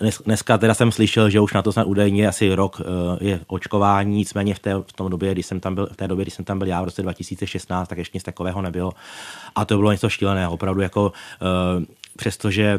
Dnes, 0.00 0.22
dneska 0.24 0.58
teda 0.58 0.74
jsem 0.74 0.92
slyšel, 0.92 1.30
že 1.30 1.40
už 1.40 1.52
na 1.52 1.62
to 1.62 1.72
snad 1.72 1.86
údajně 1.86 2.28
asi 2.28 2.54
rok 2.54 2.80
eh, 2.80 2.84
je 3.24 3.40
očkování, 3.46 4.16
nicméně 4.16 4.54
v 4.54 4.58
té, 4.58 4.74
v 4.74 4.92
tom 4.92 5.10
době, 5.10 5.32
když 5.32 5.46
jsem 5.46 5.60
tam 5.60 5.74
byl, 5.74 5.88
v 5.92 5.96
té 5.96 6.08
době, 6.08 6.24
kdy 6.24 6.30
jsem 6.30 6.44
tam 6.44 6.58
byl 6.58 6.68
já 6.68 6.82
v 6.82 6.84
roce 6.84 7.02
2016, 7.02 7.88
tak 7.88 7.98
ještě 7.98 8.16
nic 8.16 8.22
takového 8.22 8.62
nebylo. 8.62 8.92
A 9.54 9.64
to 9.64 9.76
bylo 9.76 9.92
něco 9.92 10.08
šíleného, 10.08 10.52
opravdu 10.52 10.80
jako 10.80 11.12
přestože 12.18 12.78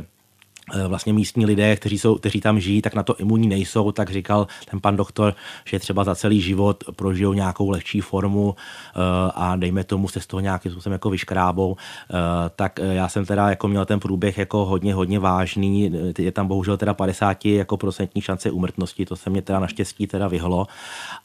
eh, 0.74 0.88
vlastně 0.88 1.14
místní 1.14 1.46
lidé, 1.46 1.76
kteří, 1.76 2.00
jsou, 2.00 2.16
kteří 2.16 2.42
tam 2.42 2.60
žijí, 2.60 2.82
tak 2.82 2.94
na 2.94 3.04
to 3.04 3.16
imunní 3.16 3.48
nejsou, 3.48 3.92
tak 3.92 4.10
říkal 4.10 4.48
ten 4.72 4.80
pan 4.80 4.96
doktor, 4.96 5.36
že 5.66 5.80
třeba 5.80 6.04
za 6.04 6.16
celý 6.16 6.42
život 6.42 6.84
prožijou 6.96 7.34
nějakou 7.34 7.70
lehčí 7.70 8.02
formu 8.02 8.56
eh, 8.56 9.00
a 9.36 9.56
dejme 9.56 9.84
tomu 9.84 10.08
se 10.08 10.20
z 10.20 10.28
toho 10.28 10.40
nějakým 10.40 10.72
způsobem 10.72 10.94
jako 10.94 11.10
vyškrábou, 11.10 11.76
eh, 11.80 12.16
tak 12.56 12.80
já 12.80 13.10
jsem 13.10 13.26
teda 13.26 13.50
jako 13.50 13.68
měl 13.68 13.86
ten 13.86 14.00
průběh 14.00 14.38
jako 14.38 14.66
hodně, 14.66 14.94
hodně 14.94 15.20
vážný, 15.20 15.92
je 16.18 16.32
tam 16.32 16.48
bohužel 16.48 16.78
teda 16.78 16.94
50 16.94 17.46
jako 17.46 17.78
procentní 17.78 18.22
šance 18.22 18.52
úmrtnosti, 18.52 19.06
to 19.06 19.16
se 19.16 19.30
mě 19.30 19.42
teda 19.42 19.60
naštěstí 19.60 20.08
teda 20.08 20.28
vyhlo. 20.28 20.68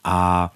A 0.04 0.50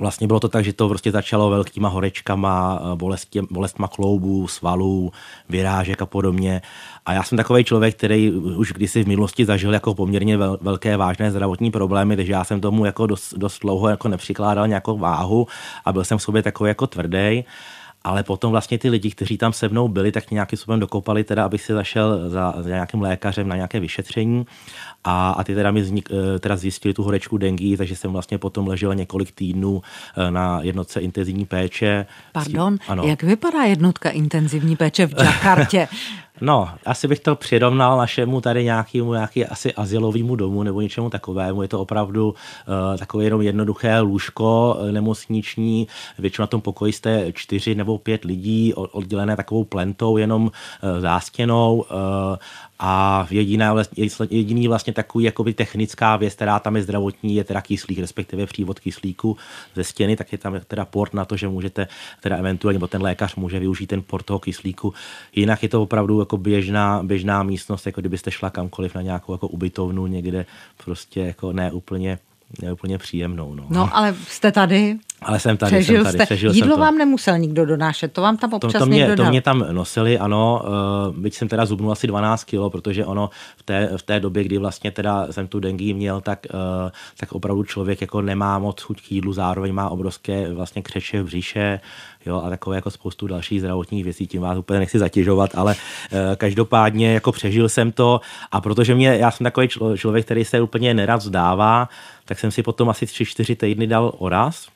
Vlastně 0.00 0.26
bylo 0.26 0.40
to 0.40 0.48
tak, 0.48 0.64
že 0.64 0.72
to 0.72 0.88
prostě 0.88 1.12
začalo 1.12 1.50
velkýma 1.50 1.88
horečkama, 1.88 2.80
bolestě, 2.94 3.42
bolestma 3.50 3.88
kloubů, 3.88 4.48
svalů, 4.48 5.12
vyrážek 5.48 6.02
a 6.02 6.06
podobně. 6.06 6.62
A 7.06 7.12
já 7.12 7.22
jsem 7.22 7.38
takový 7.38 7.64
člověk, 7.64 7.96
který 7.96 8.30
už 8.30 8.72
kdysi 8.72 9.04
v 9.04 9.08
minulosti 9.08 9.44
zažil 9.44 9.74
jako 9.74 9.94
poměrně 9.94 10.36
velké 10.60 10.96
vážné 10.96 11.30
zdravotní 11.30 11.70
problémy, 11.70 12.16
takže 12.16 12.32
já 12.32 12.44
jsem 12.44 12.60
tomu 12.60 12.84
jako 12.84 13.06
dost, 13.06 13.34
dost 13.34 13.58
dlouho 13.58 13.88
jako 13.88 14.08
nepřikládal 14.08 14.68
nějakou 14.68 14.98
váhu 14.98 15.46
a 15.84 15.92
byl 15.92 16.04
jsem 16.04 16.18
v 16.18 16.22
sobě 16.22 16.42
takový 16.42 16.68
jako 16.68 16.86
tvrdý 16.86 17.44
ale 18.04 18.22
potom 18.22 18.50
vlastně 18.50 18.78
ty 18.78 18.90
lidi, 18.90 19.10
kteří 19.10 19.38
tam 19.38 19.52
se 19.52 19.68
mnou 19.68 19.88
byli, 19.88 20.12
tak 20.12 20.30
nějakým 20.30 20.56
způsobem 20.56 20.80
dokopali, 20.80 21.24
teda, 21.24 21.44
abych 21.44 21.62
si 21.62 21.72
zašel 21.72 22.30
za, 22.30 22.54
za 22.58 22.68
nějakým 22.68 23.02
lékařem 23.02 23.48
na 23.48 23.56
nějaké 23.56 23.80
vyšetření 23.80 24.46
a, 25.04 25.30
a 25.30 25.44
ty 25.44 25.54
teda 25.54 25.70
mi 25.70 25.84
znik, 25.84 26.08
eh, 26.10 26.38
teda 26.38 26.56
zjistili 26.56 26.94
tu 26.94 27.02
horečku 27.02 27.38
dengy, 27.38 27.76
takže 27.76 27.96
jsem 27.96 28.12
vlastně 28.12 28.38
potom 28.38 28.68
ležel 28.68 28.94
několik 28.94 29.32
týdnů 29.32 29.82
eh, 30.16 30.30
na 30.30 30.60
jednotce 30.62 31.00
intenzivní 31.00 31.46
péče. 31.46 32.06
Pardon, 32.32 32.78
ano. 32.88 33.04
jak 33.04 33.22
vypadá 33.22 33.62
jednotka 33.62 34.10
intenzivní 34.10 34.76
péče 34.76 35.06
v 35.06 35.14
Jakartě? 35.18 35.88
No, 36.40 36.68
asi 36.86 37.08
bych 37.08 37.20
to 37.20 37.36
přirovnal 37.36 37.98
našemu 37.98 38.40
tady 38.40 38.64
nějakému 38.64 39.12
nějaký 39.12 39.44
asi 39.46 39.74
asilovému 39.74 40.36
domu 40.36 40.62
nebo 40.62 40.80
něčemu 40.80 41.10
takovému. 41.10 41.62
Je 41.62 41.68
to 41.68 41.80
opravdu 41.80 42.28
uh, 42.28 42.98
takové 42.98 43.24
jenom 43.24 43.42
jednoduché 43.42 44.00
lůžko 44.00 44.78
nemocniční. 44.90 45.86
Většinou 46.18 46.42
na 46.42 46.46
tom 46.46 46.60
pokoji 46.60 46.92
jste 46.92 47.32
čtyři 47.32 47.74
nebo 47.74 47.98
pět 47.98 48.24
lidí 48.24 48.74
oddělené 48.74 49.36
takovou 49.36 49.64
plentou, 49.64 50.16
jenom 50.16 50.42
uh, 50.42 50.50
zástěnou 51.00 51.76
uh, 51.76 52.36
a 52.84 53.26
jediná, 53.30 53.74
jediný 54.30 54.68
vlastně 54.68 54.92
takový 54.92 55.24
jakoby 55.24 55.54
technická 55.54 56.16
věc, 56.16 56.34
která 56.34 56.58
tam 56.58 56.76
je 56.76 56.82
zdravotní, 56.82 57.34
je 57.34 57.44
teda 57.44 57.60
kyslík, 57.60 57.98
respektive 57.98 58.46
přívod 58.46 58.80
kyslíku 58.80 59.36
ze 59.74 59.84
stěny, 59.84 60.16
tak 60.16 60.32
je 60.32 60.38
tam 60.38 60.60
teda 60.66 60.84
port 60.84 61.14
na 61.14 61.24
to, 61.24 61.36
že 61.36 61.48
můžete 61.48 61.88
teda 62.20 62.36
eventuálně, 62.36 62.76
nebo 62.76 62.86
ten 62.86 63.02
lékař 63.02 63.34
může 63.36 63.58
využít 63.58 63.86
ten 63.86 64.02
port 64.02 64.26
toho 64.26 64.38
kyslíku. 64.38 64.94
Jinak 65.34 65.62
je 65.62 65.68
to 65.68 65.82
opravdu 65.82 66.20
jako 66.20 66.36
běžná, 66.36 67.02
běžná 67.02 67.42
místnost, 67.42 67.86
jako 67.86 68.00
kdybyste 68.00 68.30
šla 68.30 68.50
kamkoliv 68.50 68.94
na 68.94 69.02
nějakou 69.02 69.32
jako 69.32 69.48
ubytovnu 69.48 70.06
někde, 70.06 70.46
prostě 70.84 71.20
jako 71.20 71.52
ne 71.52 71.72
úplně, 71.72 72.18
ne 72.62 72.72
úplně 72.72 72.98
příjemnou. 72.98 73.54
No. 73.54 73.66
no, 73.68 73.96
ale 73.96 74.14
jste 74.28 74.52
tady, 74.52 74.96
Ale 75.22 75.40
jsem 75.40 75.56
tady, 75.56 75.70
přežil 75.70 75.96
jsem 75.96 76.04
tady, 76.04 76.18
jste. 76.18 76.24
přežil 76.24 76.52
Jídlo 76.52 76.70
jsem 76.70 76.76
to. 76.76 76.80
vám 76.80 76.98
nemusel 76.98 77.38
nikdo 77.38 77.66
donášet, 77.66 78.12
to 78.12 78.20
vám 78.22 78.36
tam 78.36 78.52
občas 78.52 78.72
to, 78.72 78.78
to, 78.78 78.86
mě, 78.86 78.98
někdo 78.98 79.16
to 79.16 79.22
dal. 79.22 79.30
mě 79.30 79.42
tam 79.42 79.64
nosili, 79.72 80.18
ano, 80.18 80.62
uh, 81.08 81.16
byť 81.16 81.34
jsem 81.34 81.48
teda 81.48 81.66
zubnul 81.66 81.92
asi 81.92 82.06
12 82.06 82.44
kilo, 82.44 82.70
protože 82.70 83.06
ono 83.06 83.30
v 83.56 83.62
té, 83.62 83.90
v 83.96 84.02
té 84.02 84.20
době, 84.20 84.44
kdy 84.44 84.58
vlastně 84.58 84.90
teda 84.90 85.26
jsem 85.30 85.48
tu 85.48 85.60
dengi 85.60 85.94
měl, 85.94 86.20
tak, 86.20 86.46
uh, 86.54 86.90
tak 87.16 87.32
opravdu 87.32 87.62
člověk 87.64 88.00
jako 88.00 88.22
nemá 88.22 88.58
moc 88.58 88.82
chuť 88.82 89.02
k 89.02 89.12
jídlu, 89.12 89.32
zároveň 89.32 89.72
má 89.72 89.88
obrovské 89.88 90.54
vlastně 90.54 90.82
křeče 90.82 91.22
v 91.22 91.24
břiše, 91.26 91.80
jo, 92.26 92.42
a 92.44 92.50
takové 92.50 92.76
jako 92.76 92.90
spoustu 92.90 93.26
dalších 93.26 93.60
zdravotních 93.60 94.04
věcí, 94.04 94.26
tím 94.26 94.42
vás 94.42 94.58
úplně 94.58 94.78
nechci 94.78 94.98
zatěžovat, 94.98 95.50
ale 95.54 95.74
uh, 95.74 96.18
každopádně 96.36 97.14
jako 97.14 97.32
přežil 97.32 97.68
jsem 97.68 97.92
to 97.92 98.20
a 98.52 98.60
protože 98.60 98.94
mě, 98.94 99.16
já 99.16 99.30
jsem 99.30 99.44
takový 99.44 99.68
člo, 99.68 99.96
člověk, 99.96 100.24
který 100.24 100.44
se 100.44 100.60
úplně 100.60 100.94
nerad 100.94 101.16
vzdává, 101.16 101.88
tak 102.24 102.38
jsem 102.38 102.50
si 102.50 102.62
potom 102.62 102.90
asi 102.90 103.06
3-4 103.06 103.56
týdny 103.56 103.86
dal 103.86 104.12
oraz, 104.18 104.68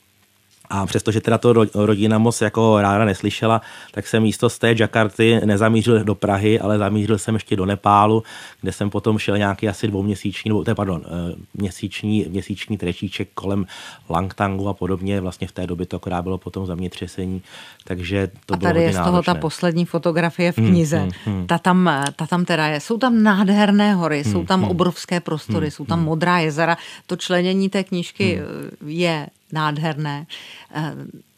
a 0.70 0.86
přestože 0.86 1.20
teda 1.20 1.38
to 1.38 1.52
rodina 1.74 2.18
moc 2.18 2.40
jako 2.40 2.80
ráda 2.80 3.04
neslyšela, 3.04 3.60
tak 3.90 4.06
jsem 4.06 4.22
místo 4.22 4.50
z 4.50 4.58
té 4.58 4.74
Jakarty 4.78 5.40
nezamířil 5.44 6.04
do 6.04 6.14
Prahy, 6.14 6.60
ale 6.60 6.78
zamířil 6.78 7.18
jsem 7.18 7.34
ještě 7.34 7.56
do 7.56 7.66
Nepálu, 7.66 8.22
kde 8.60 8.72
jsem 8.72 8.90
potom 8.90 9.18
šel 9.18 9.38
nějaký 9.38 9.68
asi 9.68 9.88
dvouměsíční, 9.88 10.48
nebo, 10.48 10.64
pardon, 10.74 11.02
eh, 11.06 11.34
měsíční, 11.54 12.26
měsíční 12.28 12.78
trečíček 12.78 13.28
kolem 13.34 13.66
Langtangu 14.08 14.68
a 14.68 14.74
podobně. 14.74 15.20
Vlastně 15.20 15.48
v 15.48 15.52
té 15.52 15.66
době 15.66 15.86
to 15.86 15.96
akorát 15.96 16.22
bylo 16.22 16.38
potom 16.38 16.66
zemětřesení, 16.66 17.42
takže 17.84 18.30
to 18.46 18.54
a 18.54 18.56
bylo 18.56 18.68
tady 18.68 18.82
je 18.82 18.92
z 18.92 18.96
toho 18.96 19.10
náročné. 19.10 19.34
ta 19.34 19.40
poslední 19.40 19.84
fotografie 19.84 20.52
v 20.52 20.54
knize. 20.54 20.98
Hmm, 20.98 21.10
hmm, 21.24 21.34
hmm. 21.36 21.46
Ta, 21.46 21.58
tam, 21.58 21.90
ta 22.16 22.26
tam 22.26 22.44
teda 22.44 22.66
je. 22.66 22.80
Jsou 22.80 22.98
tam 22.98 23.22
nádherné 23.22 23.94
hory, 23.94 24.22
hmm, 24.22 24.32
jsou 24.32 24.44
tam 24.44 24.60
hmm, 24.60 24.70
obrovské 24.70 25.20
prostory, 25.20 25.66
hmm, 25.66 25.70
jsou 25.70 25.84
tam 25.84 25.98
hmm. 25.98 26.06
modrá 26.06 26.38
jezera. 26.38 26.76
To 27.06 27.16
členění 27.16 27.68
té 27.68 27.84
knížky 27.84 28.36
hmm. 28.36 28.90
je 28.90 29.26
nádherné. 29.52 30.26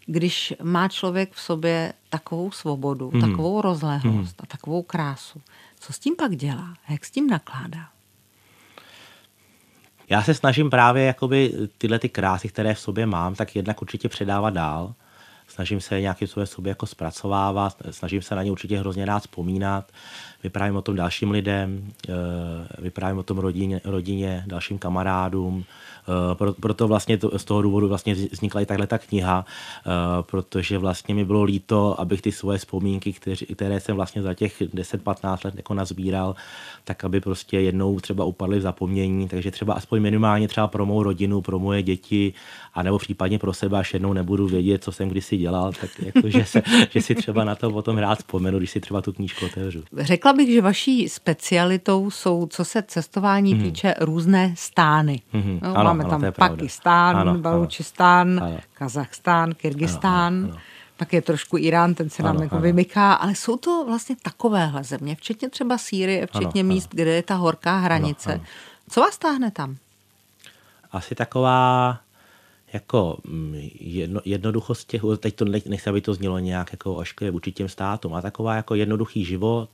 Když 0.06 0.54
má 0.62 0.88
člověk 0.88 1.32
v 1.32 1.40
sobě 1.40 1.92
takovou 2.10 2.50
svobodu, 2.50 3.10
hmm. 3.10 3.20
takovou 3.20 3.60
rozlehlost 3.60 4.04
hmm. 4.04 4.42
a 4.42 4.46
takovou 4.46 4.82
krásu, 4.82 5.40
co 5.80 5.92
s 5.92 5.98
tím 5.98 6.16
pak 6.16 6.36
dělá? 6.36 6.74
Jak 6.88 7.04
s 7.04 7.10
tím 7.10 7.26
nakládá? 7.26 7.88
Já 10.10 10.22
se 10.22 10.34
snažím 10.34 10.70
právě 10.70 11.04
jakoby 11.04 11.52
tyhle 11.78 11.98
ty 11.98 12.08
krásy, 12.08 12.48
které 12.48 12.74
v 12.74 12.80
sobě 12.80 13.06
mám, 13.06 13.34
tak 13.34 13.56
jednak 13.56 13.82
určitě 13.82 14.08
předávat 14.08 14.50
dál. 14.50 14.94
Snažím 15.48 15.80
se 15.80 16.00
nějakým 16.00 16.28
způsobem 16.28 16.46
sobě 16.46 16.70
jako 16.70 16.86
zpracovávat, 16.86 17.76
snažím 17.90 18.22
se 18.22 18.34
na 18.34 18.42
ně 18.42 18.50
určitě 18.50 18.78
hrozně 18.78 19.04
rád 19.04 19.18
vzpomínat. 19.18 19.92
Vyprávím 20.42 20.76
o 20.76 20.82
tom 20.82 20.96
dalším 20.96 21.30
lidem, 21.30 21.92
vyprávím 22.78 23.18
o 23.18 23.22
tom 23.22 23.38
rodině, 23.38 23.80
rodině 23.84 24.44
dalším 24.46 24.78
kamarádům, 24.78 25.64
Eh, 26.08 26.52
proto 26.60 26.88
vlastně 26.88 27.18
to, 27.18 27.38
z 27.38 27.44
toho 27.44 27.62
důvodu 27.62 27.88
vlastně 27.88 28.14
vznikla 28.14 28.60
i 28.60 28.66
takhle 28.66 28.86
ta 28.86 28.98
kniha, 28.98 29.44
eh, 29.44 29.90
protože 30.22 30.78
vlastně 30.78 31.14
mi 31.14 31.24
bylo 31.24 31.42
líto, 31.42 32.00
abych 32.00 32.22
ty 32.22 32.32
svoje 32.32 32.58
vzpomínky, 32.58 33.14
které, 33.54 33.80
jsem 33.80 33.96
vlastně 33.96 34.22
za 34.22 34.34
těch 34.34 34.62
10-15 34.62 35.44
let 35.44 35.54
jako 35.56 35.74
nazbíral, 35.74 36.34
tak 36.84 37.04
aby 37.04 37.20
prostě 37.20 37.60
jednou 37.60 38.00
třeba 38.00 38.24
upadly 38.24 38.58
v 38.58 38.62
zapomnění, 38.62 39.28
takže 39.28 39.50
třeba 39.50 39.74
aspoň 39.74 40.00
minimálně 40.00 40.48
třeba 40.48 40.66
pro 40.66 40.86
mou 40.86 41.02
rodinu, 41.02 41.40
pro 41.40 41.58
moje 41.58 41.82
děti, 41.82 42.32
a 42.74 42.82
nebo 42.82 42.98
případně 42.98 43.38
pro 43.38 43.52
sebe, 43.52 43.78
až 43.78 43.92
jednou 43.92 44.12
nebudu 44.12 44.46
vědět, 44.46 44.84
co 44.84 44.92
jsem 44.92 45.08
kdysi 45.08 45.36
dělal, 45.36 45.72
tak 45.72 45.90
jako, 45.98 46.28
že, 46.30 46.44
se, 46.44 46.62
že 46.90 47.02
si 47.02 47.14
třeba 47.14 47.44
na 47.44 47.54
to 47.54 47.70
potom 47.70 47.98
rád 47.98 48.18
vzpomenu, 48.18 48.58
když 48.58 48.70
si 48.70 48.80
třeba 48.80 49.02
tu 49.02 49.12
knížku 49.12 49.46
otevřu. 49.46 49.82
Řekla 49.98 50.27
bych, 50.32 50.52
že 50.52 50.62
vaší 50.62 51.08
specialitou 51.08 52.10
jsou, 52.10 52.46
co 52.46 52.64
se 52.64 52.82
cestování 52.82 53.54
hmm. 53.54 53.62
týče, 53.62 53.94
různé 54.00 54.54
stány. 54.56 55.20
Hmm. 55.32 55.60
No, 55.62 55.76
ano, 55.76 55.84
Máme 55.84 56.04
ano, 56.04 56.10
tam 56.10 56.32
Pakistán, 56.32 57.16
ano, 57.16 57.38
Balučistán, 57.38 58.40
ano. 58.42 58.58
Kazachstán, 58.74 59.54
Kyrgyzstán. 59.54 60.34
Ano, 60.36 60.48
ano. 60.52 60.60
Pak 60.96 61.12
je 61.12 61.22
trošku 61.22 61.58
Irán, 61.58 61.94
ten 61.94 62.10
se 62.10 62.22
nám 62.22 62.36
ano, 62.36 62.42
jako 62.42 62.54
ano. 62.54 62.62
vymyká, 62.62 63.12
ale 63.12 63.34
jsou 63.34 63.56
to 63.56 63.84
vlastně 63.86 64.16
takovéhle 64.22 64.84
země, 64.84 65.16
včetně 65.16 65.48
třeba 65.50 65.78
Sýrie, 65.78 66.26
včetně 66.26 66.60
ano, 66.60 66.68
míst, 66.68 66.88
ano. 66.92 66.96
kde 66.96 67.10
je 67.14 67.22
ta 67.22 67.34
horká 67.34 67.78
hranice. 67.78 68.32
Ano, 68.32 68.40
ano. 68.40 68.50
Co 68.90 69.00
vás 69.00 69.18
táhne 69.18 69.50
tam? 69.50 69.76
Asi 70.92 71.14
taková 71.14 71.98
jako 72.72 73.18
mm, 73.24 73.54
jedno, 73.80 74.20
jednoduchost 74.24 74.88
těch, 74.88 75.02
teď 75.18 75.34
to 75.34 75.44
nechci, 75.44 75.90
aby 75.90 76.00
to 76.00 76.14
znělo 76.14 76.38
nějak 76.38 76.72
jako 76.72 76.94
ošklivě 76.94 77.30
vůči 77.30 77.52
těm 77.52 77.68
státům, 77.68 78.14
a 78.14 78.22
taková 78.22 78.54
jako 78.54 78.74
jednoduchý 78.74 79.24
život, 79.24 79.70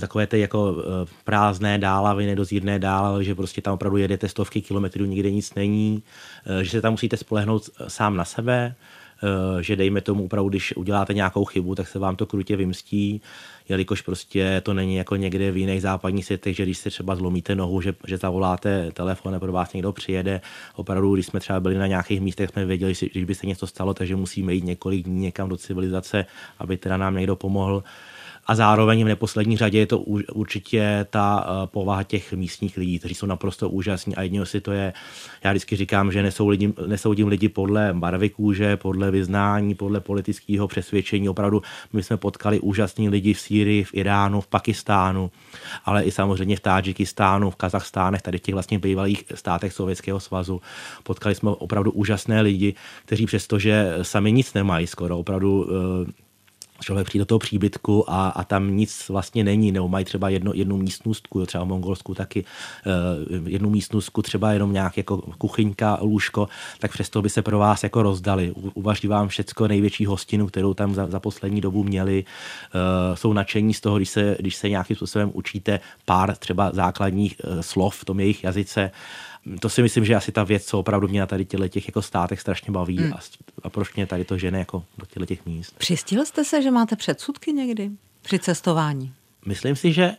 takové 0.00 0.26
ty 0.26 0.40
jako 0.40 0.76
eh, 0.78 1.10
prázdné 1.24 1.78
dálavy, 1.78 2.26
nedozírné 2.26 2.78
dálavy, 2.78 3.24
že 3.24 3.34
prostě 3.34 3.62
tam 3.62 3.74
opravdu 3.74 3.96
jedete 3.96 4.28
stovky 4.28 4.60
kilometrů, 4.60 5.04
nikde 5.04 5.30
nic 5.30 5.54
není, 5.54 6.02
eh, 6.46 6.64
že 6.64 6.70
se 6.70 6.80
tam 6.80 6.92
musíte 6.92 7.16
spolehnout 7.16 7.70
sám 7.88 8.16
na 8.16 8.24
sebe, 8.24 8.74
eh, 9.22 9.62
že 9.62 9.76
dejme 9.76 10.00
tomu 10.00 10.24
opravdu, 10.24 10.48
když 10.48 10.76
uděláte 10.76 11.14
nějakou 11.14 11.44
chybu, 11.44 11.74
tak 11.74 11.88
se 11.88 11.98
vám 11.98 12.16
to 12.16 12.26
krutě 12.26 12.56
vymstí, 12.56 13.20
jelikož 13.68 14.00
prostě 14.00 14.62
to 14.64 14.74
není 14.74 14.96
jako 14.96 15.16
někde 15.16 15.50
v 15.50 15.56
jiných 15.56 15.82
západních 15.82 16.26
světech, 16.26 16.56
že 16.56 16.62
když 16.62 16.78
se 16.78 16.90
třeba 16.90 17.16
zlomíte 17.16 17.54
nohu, 17.54 17.80
že, 17.80 17.94
že 18.06 18.16
zavoláte 18.16 18.90
telefon 18.92 19.34
a 19.34 19.40
pro 19.40 19.52
vás 19.52 19.72
někdo 19.72 19.92
přijede. 19.92 20.40
Opravdu, 20.76 21.14
když 21.14 21.26
jsme 21.26 21.40
třeba 21.40 21.60
byli 21.60 21.78
na 21.78 21.86
nějakých 21.86 22.20
místech, 22.20 22.50
jsme 22.50 22.64
věděli, 22.64 22.94
že 22.94 23.06
když 23.06 23.24
by 23.24 23.34
se 23.34 23.46
něco 23.46 23.66
stalo, 23.66 23.94
takže 23.94 24.16
musíme 24.16 24.54
jít 24.54 24.64
několik 24.64 25.04
dní 25.04 25.20
někam 25.20 25.48
do 25.48 25.56
civilizace, 25.56 26.26
aby 26.58 26.76
teda 26.76 26.96
nám 26.96 27.16
někdo 27.16 27.36
pomohl 27.36 27.82
a 28.46 28.54
zároveň 28.54 29.04
v 29.04 29.08
neposlední 29.08 29.56
řadě 29.56 29.78
je 29.78 29.86
to 29.86 29.98
určitě 29.98 31.06
ta 31.10 31.46
eh, 31.46 31.66
povaha 31.66 32.02
těch 32.02 32.32
místních 32.32 32.76
lidí, 32.76 32.98
kteří 32.98 33.14
jsou 33.14 33.26
naprosto 33.26 33.70
úžasní 33.70 34.16
a 34.16 34.22
jedně 34.22 34.46
si 34.46 34.60
to 34.60 34.72
je, 34.72 34.92
já 35.44 35.50
vždycky 35.50 35.76
říkám, 35.76 36.12
že 36.12 36.22
nesoudím, 36.22 36.74
nesoudím 36.86 37.28
lidi 37.28 37.48
podle 37.48 37.90
barvy 37.92 38.30
kůže, 38.30 38.76
podle 38.76 39.10
vyznání, 39.10 39.74
podle 39.74 40.00
politického 40.00 40.68
přesvědčení. 40.68 41.28
Opravdu 41.28 41.62
my 41.92 42.02
jsme 42.02 42.16
potkali 42.16 42.60
úžasní 42.60 43.08
lidi 43.08 43.34
v 43.34 43.40
Sýrii, 43.40 43.84
v 43.84 43.94
Iránu, 43.94 44.40
v 44.40 44.46
Pakistánu, 44.46 45.30
ale 45.84 46.04
i 46.04 46.10
samozřejmě 46.10 46.56
v 46.56 46.60
Tádžikistánu, 46.60 47.50
v 47.50 47.56
Kazachstánech, 47.56 48.22
tady 48.22 48.38
v 48.38 48.40
těch 48.40 48.54
vlastně 48.54 48.78
bývalých 48.78 49.24
státech 49.34 49.72
Sovětského 49.72 50.20
svazu. 50.20 50.60
Potkali 51.02 51.34
jsme 51.34 51.50
opravdu 51.50 51.90
úžasné 51.90 52.40
lidi, 52.40 52.74
kteří 53.04 53.26
přestože 53.26 53.94
sami 54.02 54.32
nic 54.32 54.54
nemají 54.54 54.86
skoro, 54.86 55.18
opravdu 55.18 55.68
eh, 56.08 56.31
člověk 56.82 57.06
přijde 57.06 57.22
do 57.22 57.26
toho 57.26 57.38
příbytku 57.38 58.10
a, 58.10 58.28
a 58.28 58.44
tam 58.44 58.76
nic 58.76 59.08
vlastně 59.08 59.44
není, 59.44 59.72
nebo 59.72 59.88
mají 59.88 60.04
třeba 60.04 60.28
jedno, 60.28 60.52
jednu 60.54 60.76
místnostku, 60.76 61.40
jo, 61.40 61.46
třeba 61.46 61.64
v 61.64 61.68
Mongolsku 61.68 62.14
taky 62.14 62.44
uh, 63.34 63.48
jednu 63.48 63.70
místnostku, 63.70 64.22
třeba 64.22 64.52
jenom 64.52 64.72
nějak 64.72 64.96
jako 64.96 65.16
kuchyňka, 65.16 65.98
lůžko, 66.02 66.48
tak 66.78 66.92
přesto 66.92 67.22
by 67.22 67.30
se 67.30 67.42
pro 67.42 67.58
vás 67.58 67.82
jako 67.82 68.02
rozdali. 68.02 68.52
Uvaží 68.74 69.08
vám 69.08 69.28
všecko 69.28 69.68
největší 69.68 70.06
hostinu, 70.06 70.46
kterou 70.46 70.74
tam 70.74 70.94
za, 70.94 71.06
za 71.06 71.20
poslední 71.20 71.60
dobu 71.60 71.84
měli. 71.84 72.24
Uh, 72.24 73.16
jsou 73.16 73.32
nadšení 73.32 73.74
z 73.74 73.80
toho, 73.80 73.96
když 73.96 74.08
se, 74.08 74.36
když 74.40 74.56
se 74.56 74.68
nějakým 74.68 74.96
způsobem 74.96 75.30
učíte 75.34 75.80
pár 76.04 76.36
třeba 76.36 76.70
základních 76.72 77.36
uh, 77.44 77.60
slov 77.60 77.96
v 77.96 78.04
tom 78.04 78.20
jejich 78.20 78.44
jazyce. 78.44 78.90
To 79.60 79.68
si 79.68 79.82
myslím, 79.82 80.04
že 80.04 80.14
asi 80.14 80.32
ta 80.32 80.44
věc, 80.44 80.64
co 80.64 80.78
opravdu 80.78 81.08
mě 81.08 81.20
na 81.20 81.26
tady 81.26 81.44
těchto 81.44 81.68
těch 81.68 81.88
jako 81.88 82.02
státech 82.02 82.40
strašně 82.40 82.72
baví 82.72 82.98
hmm. 82.98 83.12
a, 83.12 83.18
a 83.62 83.70
proč 83.70 83.94
mě 83.94 84.06
tady 84.06 84.24
to 84.24 84.38
žene 84.38 84.58
jako 84.58 84.84
do 84.98 85.06
těchto 85.06 85.26
těch 85.26 85.46
míst. 85.46 85.74
Přistil 85.78 86.24
jste 86.26 86.44
se, 86.44 86.62
že 86.62 86.70
máte 86.70 86.96
předsudky 86.96 87.52
někdy 87.52 87.90
při 88.22 88.38
cestování? 88.38 89.12
Myslím 89.46 89.76
si, 89.76 89.92
že 89.92 90.12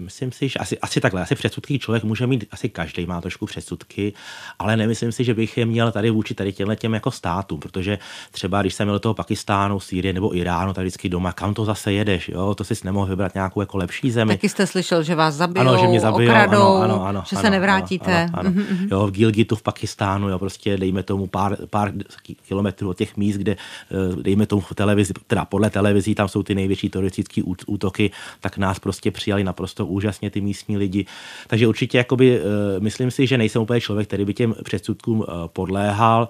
myslím 0.00 0.32
si, 0.32 0.48
že 0.48 0.58
asi, 0.58 0.78
asi 0.78 1.00
takhle, 1.00 1.22
asi 1.22 1.34
předsudky 1.34 1.78
člověk 1.78 2.04
může 2.04 2.26
mít, 2.26 2.44
asi 2.50 2.68
každý 2.68 3.06
má 3.06 3.20
trošku 3.20 3.46
předsudky, 3.46 4.12
ale 4.58 4.76
nemyslím 4.76 5.12
si, 5.12 5.24
že 5.24 5.34
bych 5.34 5.58
je 5.58 5.66
měl 5.66 5.92
tady 5.92 6.10
vůči 6.10 6.34
tady 6.34 6.52
těmhle 6.52 6.76
těm 6.76 6.94
jako 6.94 7.10
státům, 7.10 7.60
protože 7.60 7.98
třeba 8.30 8.60
když 8.60 8.74
jsem 8.74 8.86
měl 8.86 8.94
do 8.94 9.00
toho 9.00 9.14
Pakistánu, 9.14 9.80
Sýrie 9.80 10.12
nebo 10.12 10.36
Iránu, 10.36 10.72
tak 10.72 10.84
vždycky 10.84 11.08
doma, 11.08 11.32
kam 11.32 11.54
to 11.54 11.64
zase 11.64 11.92
jedeš, 11.92 12.28
jo, 12.28 12.54
to 12.54 12.64
si 12.64 12.74
nemohl 12.84 13.06
vybrat 13.06 13.34
nějakou 13.34 13.60
jako 13.60 13.76
lepší 13.76 14.10
zemi. 14.10 14.34
Taky 14.34 14.48
jste 14.48 14.66
slyšel, 14.66 15.02
že 15.02 15.14
vás 15.14 15.34
zabijou, 15.34 15.68
ano, 15.68 15.78
že 15.78 15.86
mě 15.86 16.00
zabijou, 16.00 16.30
okradou, 16.30 16.56
ano, 16.56 16.82
ano, 16.82 17.06
ano, 17.06 17.22
že 17.28 17.36
ano, 17.36 17.42
se 17.42 17.50
nevrátíte. 17.50 18.22
Ano, 18.22 18.30
ano, 18.32 18.50
ano. 18.50 18.50
Mm-hmm. 18.50 18.88
Jo, 18.90 19.06
v 19.06 19.10
Gilgitu 19.10 19.56
v 19.56 19.62
Pakistánu, 19.62 20.28
jo, 20.28 20.38
prostě 20.38 20.76
dejme 20.76 21.02
tomu 21.02 21.26
pár, 21.26 21.56
pár 21.70 21.92
kilometrů 22.48 22.88
od 22.88 22.96
těch 22.96 23.16
míst, 23.16 23.36
kde 23.36 23.52
eh, 23.52 24.22
dejme 24.22 24.46
tomu 24.46 24.60
v 24.60 24.74
televizi, 24.74 25.12
teda 25.26 25.44
podle 25.44 25.70
televizí 25.70 26.14
tam 26.14 26.28
jsou 26.28 26.42
ty 26.42 26.54
největší 26.54 26.88
teroristické 26.88 27.42
útoky, 27.66 28.10
tak 28.40 28.58
nás 28.58 28.78
prostě 28.78 29.10
přijali 29.10 29.44
naprosto 29.44 29.86
úžasně 29.88 30.30
ty 30.30 30.40
místní 30.40 30.76
lidi. 30.76 31.06
Takže 31.46 31.66
určitě 31.66 31.98
jakoby, 31.98 32.40
uh, 32.40 32.46
myslím 32.78 33.10
si, 33.10 33.26
že 33.26 33.38
nejsem 33.38 33.62
úplně 33.62 33.80
člověk, 33.80 34.08
který 34.08 34.24
by 34.24 34.34
těm 34.34 34.54
předsudkům 34.64 35.18
uh, 35.18 35.26
podléhal 35.46 36.28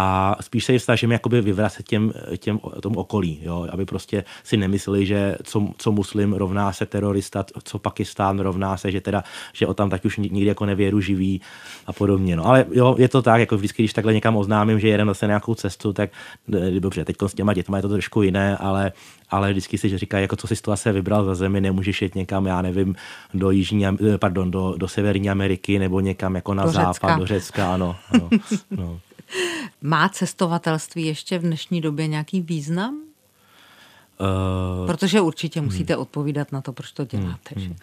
a 0.00 0.36
spíš 0.40 0.64
se 0.64 0.72
jim 0.72 0.80
snažím 0.80 1.12
jakoby 1.12 1.40
vyvracet 1.40 1.86
těm, 1.86 2.12
těm 2.38 2.60
tomu 2.80 3.00
okolí, 3.00 3.40
jo? 3.42 3.66
aby 3.70 3.84
prostě 3.84 4.24
si 4.44 4.56
nemysleli, 4.56 5.06
že 5.06 5.36
co, 5.44 5.68
co 5.78 5.92
muslim 5.92 6.32
rovná 6.32 6.72
se 6.72 6.86
terorista, 6.86 7.44
co 7.64 7.78
Pakistán 7.78 8.38
rovná 8.38 8.76
se, 8.76 8.90
že 8.90 9.00
teda, 9.00 9.24
že 9.52 9.66
o 9.66 9.74
tam 9.74 9.90
tak 9.90 10.04
už 10.04 10.16
nikdy 10.16 10.44
jako 10.44 10.66
nevěru 10.66 11.00
živí 11.00 11.40
a 11.86 11.92
podobně. 11.92 12.36
No. 12.36 12.46
Ale 12.46 12.66
jo, 12.72 12.94
je 12.98 13.08
to 13.08 13.22
tak, 13.22 13.40
jako 13.40 13.56
vždycky, 13.56 13.82
když 13.82 13.92
takhle 13.92 14.14
někam 14.14 14.36
oznámím, 14.36 14.80
že 14.80 14.88
jedem 14.88 15.08
zase 15.08 15.26
nějakou 15.26 15.54
cestu, 15.54 15.92
tak 15.92 16.10
eh, 16.54 16.80
dobře, 16.80 17.04
teď 17.04 17.16
s 17.26 17.34
těma 17.34 17.54
dětma 17.54 17.76
je 17.76 17.82
to 17.82 17.88
trošku 17.88 18.22
jiné, 18.22 18.56
ale 18.56 18.92
ale 19.30 19.50
vždycky 19.50 19.78
si 19.78 19.98
říkají, 19.98 20.22
jako 20.22 20.36
co 20.36 20.46
si 20.46 20.62
to 20.62 20.72
asi 20.72 20.92
vybral 20.92 21.24
za 21.24 21.34
zemi, 21.34 21.60
nemůžeš 21.60 22.02
jít 22.02 22.14
někam, 22.14 22.46
já 22.46 22.62
nevím, 22.62 22.96
do 23.34 23.50
Jižní, 23.50 23.86
eh, 23.86 24.18
pardon, 24.18 24.50
do, 24.50 24.74
do 24.76 24.88
Severní 24.88 25.30
Ameriky 25.30 25.78
nebo 25.78 26.00
někam 26.00 26.34
jako 26.34 26.54
na 26.54 26.64
do 26.64 26.70
západ, 26.70 26.92
Řecka. 26.92 27.16
do 27.16 27.26
Řecka, 27.26 27.74
ano. 27.74 27.96
ano 28.10 28.28
no. 28.70 29.00
Má 29.82 30.08
cestovatelství 30.08 31.06
ještě 31.06 31.38
v 31.38 31.42
dnešní 31.42 31.80
době 31.80 32.06
nějaký 32.06 32.40
význam? 32.40 33.00
Uh, 34.20 34.86
Protože 34.86 35.20
určitě 35.20 35.60
musíte 35.60 35.92
hmm. 35.92 36.02
odpovídat 36.02 36.52
na 36.52 36.60
to, 36.60 36.72
proč 36.72 36.92
to 36.92 37.04
děláte. 37.04 37.54
Hmm. 37.56 37.64
Že? 37.64 37.74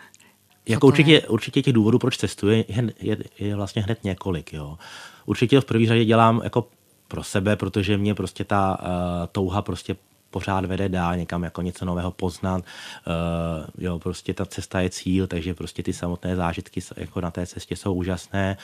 jako 0.67 0.88
určitě, 0.88 1.12
je? 1.12 1.27
určitě 1.27 1.62
těch 1.62 1.73
důvodů, 1.73 1.99
proč 1.99 2.17
cestuje, 2.17 2.65
je, 2.67 2.93
je, 2.99 3.17
je 3.39 3.55
vlastně 3.55 3.81
hned 3.81 4.03
několik. 4.03 4.53
Jo. 4.53 4.77
Určitě 5.25 5.62
v 5.62 5.65
první 5.65 5.88
řadě 5.88 6.05
dělám 6.05 6.41
jako 6.43 6.67
pro 7.08 7.23
sebe, 7.23 7.55
protože 7.55 7.97
mě 7.97 8.15
prostě 8.15 8.43
ta 8.43 8.77
uh, 8.81 8.88
touha 9.31 9.62
prostě 9.62 9.95
pořád 10.29 10.65
vede 10.65 10.89
dál, 10.89 11.15
někam 11.15 11.43
jako 11.43 11.61
něco 11.61 11.85
nového 11.85 12.11
poznat. 12.11 12.63
Uh, 12.63 12.63
jo, 13.77 13.99
prostě 13.99 14.33
ta 14.33 14.45
cesta 14.45 14.81
je 14.81 14.89
cíl, 14.89 15.27
takže 15.27 15.53
prostě 15.53 15.83
ty 15.83 15.93
samotné 15.93 16.35
zážitky 16.35 16.81
jako 16.97 17.21
na 17.21 17.31
té 17.31 17.45
cestě 17.45 17.75
jsou 17.75 17.93
úžasné. 17.93 18.57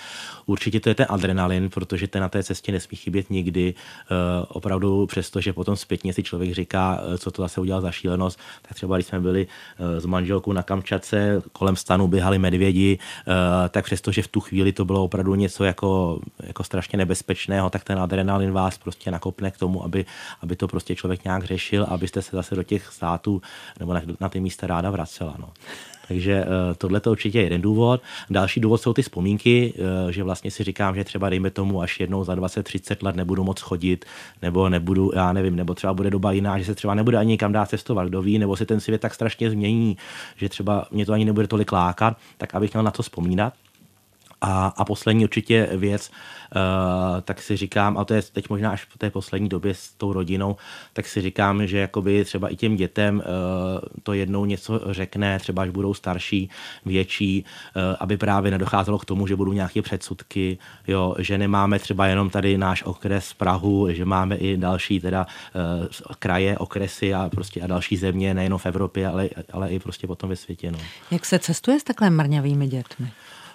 Určitě 0.45 0.79
to 0.79 0.89
je 0.89 0.95
ten 0.95 1.05
adrenalin, 1.09 1.69
protože 1.69 2.07
ten 2.07 2.21
na 2.21 2.29
té 2.29 2.43
cestě 2.43 2.71
nesmí 2.71 2.97
chybět 2.97 3.29
nikdy. 3.29 3.73
Uh, 3.73 4.45
opravdu 4.47 5.05
přesto, 5.05 5.41
že 5.41 5.53
potom 5.53 5.75
zpětně 5.75 6.13
si 6.13 6.23
člověk 6.23 6.53
říká, 6.53 7.01
uh, 7.01 7.17
co 7.17 7.31
to 7.31 7.41
zase 7.41 7.61
udělal 7.61 7.81
za 7.81 7.91
šílenost, 7.91 8.39
tak 8.61 8.73
třeba 8.73 8.97
když 8.97 9.07
jsme 9.07 9.19
byli 9.19 9.47
s 9.99 10.05
manželkou 10.05 10.53
na 10.53 10.63
Kamčace, 10.63 11.41
kolem 11.51 11.75
stanu 11.75 12.07
běhali 12.07 12.39
medvědi, 12.39 12.99
uh, 13.27 13.33
tak 13.69 13.85
přesto, 13.85 14.11
že 14.11 14.21
v 14.21 14.27
tu 14.27 14.39
chvíli 14.39 14.71
to 14.71 14.85
bylo 14.85 15.03
opravdu 15.03 15.35
něco 15.35 15.63
jako, 15.63 16.19
jako 16.39 16.63
strašně 16.63 16.97
nebezpečného, 16.97 17.69
tak 17.69 17.83
ten 17.83 17.99
adrenalin 17.99 18.51
vás 18.51 18.77
prostě 18.77 19.11
nakopne 19.11 19.51
k 19.51 19.57
tomu, 19.57 19.83
aby, 19.83 20.05
aby 20.41 20.55
to 20.55 20.67
prostě 20.67 20.95
člověk 20.95 21.23
nějak 21.23 21.43
řešil 21.43 21.60
řešil, 21.61 21.85
abyste 21.89 22.21
se 22.21 22.35
zase 22.35 22.55
do 22.55 22.63
těch 22.63 22.87
států 22.87 23.41
nebo 23.79 23.93
na, 23.93 24.01
na 24.19 24.29
ty 24.29 24.39
místa 24.39 24.67
ráda 24.67 24.91
vracela. 24.91 25.35
No. 25.39 25.49
Takže 26.07 26.43
uh, 26.43 26.75
tohle 26.77 26.99
to 26.99 27.11
určitě 27.11 27.39
je 27.39 27.43
jeden 27.43 27.61
důvod. 27.61 28.01
Další 28.29 28.59
důvod 28.59 28.81
jsou 28.81 28.93
ty 28.93 29.01
vzpomínky, 29.01 29.73
uh, 29.73 30.11
že 30.11 30.23
vlastně 30.23 30.51
si 30.51 30.63
říkám, 30.63 30.95
že 30.95 31.03
třeba 31.03 31.29
dejme 31.29 31.49
tomu, 31.49 31.81
až 31.81 31.99
jednou 31.99 32.23
za 32.23 32.35
20-30 32.35 33.05
let 33.05 33.15
nebudu 33.15 33.43
moc 33.43 33.61
chodit, 33.61 34.05
nebo 34.41 34.69
nebudu, 34.69 35.11
já 35.15 35.33
nevím, 35.33 35.55
nebo 35.55 35.73
třeba 35.73 35.93
bude 35.93 36.09
doba 36.09 36.31
jiná, 36.31 36.59
že 36.59 36.65
se 36.65 36.75
třeba 36.75 36.93
nebude 36.95 37.17
ani 37.17 37.31
nikam 37.31 37.51
dát 37.51 37.69
cestovat, 37.69 38.07
kdo 38.07 38.21
ví, 38.21 38.39
nebo 38.39 38.55
se 38.55 38.65
ten 38.65 38.79
svět 38.79 39.01
tak 39.01 39.13
strašně 39.13 39.49
změní, 39.49 39.97
že 40.35 40.49
třeba 40.49 40.87
mě 40.91 41.05
to 41.05 41.13
ani 41.13 41.25
nebude 41.25 41.47
tolik 41.47 41.71
lákat, 41.71 42.17
tak 42.37 42.55
abych 42.55 42.73
měl 42.73 42.83
na 42.83 42.91
to 42.91 43.03
vzpomínat. 43.03 43.53
A, 44.41 44.73
a 44.77 44.85
poslední 44.85 45.23
určitě 45.23 45.69
věc, 45.71 46.11
uh, 46.55 47.21
tak 47.21 47.41
si 47.41 47.57
říkám, 47.57 47.97
a 47.97 48.05
to 48.05 48.13
je 48.13 48.21
teď 48.21 48.49
možná 48.49 48.71
až 48.71 48.85
v 48.89 48.97
té 48.97 49.09
poslední 49.09 49.49
době 49.49 49.73
s 49.73 49.93
tou 49.93 50.13
rodinou, 50.13 50.55
tak 50.93 51.07
si 51.07 51.21
říkám, 51.21 51.67
že 51.67 51.77
jakoby 51.77 52.25
třeba 52.25 52.49
i 52.49 52.55
těm 52.55 52.75
dětem 52.75 53.15
uh, 53.15 53.23
to 54.03 54.13
jednou 54.13 54.45
něco 54.45 54.81
řekne, 54.85 55.39
třeba 55.39 55.61
až 55.61 55.69
budou 55.69 55.93
starší, 55.93 56.49
větší, 56.85 57.45
uh, 57.75 57.81
aby 57.99 58.17
právě 58.17 58.51
nedocházelo 58.51 58.99
k 58.99 59.05
tomu, 59.05 59.27
že 59.27 59.35
budou 59.35 59.53
nějaké 59.53 59.81
předsudky, 59.81 60.57
jo, 60.87 61.15
že 61.19 61.37
nemáme 61.37 61.79
třeba 61.79 62.07
jenom 62.07 62.29
tady 62.29 62.57
náš 62.57 62.83
okres 62.83 63.33
Prahu, 63.33 63.87
že 63.91 64.05
máme 64.05 64.35
i 64.35 64.57
další 64.57 64.99
teda 64.99 65.27
uh, 65.55 65.85
kraje, 66.19 66.57
okresy 66.57 67.13
a 67.13 67.29
prostě 67.29 67.61
a 67.61 67.67
další 67.67 67.97
země, 67.97 68.33
nejenom 68.33 68.59
v 68.59 68.65
Evropě, 68.65 69.07
ale, 69.07 69.29
ale 69.53 69.69
i 69.69 69.79
prostě 69.79 70.07
potom 70.07 70.29
ve 70.29 70.35
světě. 70.35 70.71
No. 70.71 70.79
Jak 71.11 71.25
se 71.25 71.39
cestuje 71.39 71.79
s 71.79 71.83
takhle 71.83 72.09
mrňavými 72.09 72.67
dětmi? 72.67 73.11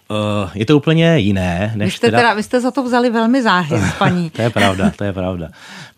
Uh, 0.08 0.50
je 0.54 0.66
to 0.66 0.76
úplně 0.76 1.18
jiné. 1.18 1.72
Než 1.76 1.92
vy, 1.92 1.96
jste 1.96 2.06
teda... 2.06 2.18
Teda, 2.18 2.34
vy 2.34 2.42
jste 2.42 2.60
za 2.60 2.70
to 2.70 2.82
vzali 2.82 3.10
velmi 3.10 3.42
záhy, 3.42 3.80
paní. 3.98 4.30
to 4.30 4.42
je 4.42 4.50
pravda, 4.50 4.90
to 4.96 5.04
je 5.04 5.12
pravda. 5.12 5.48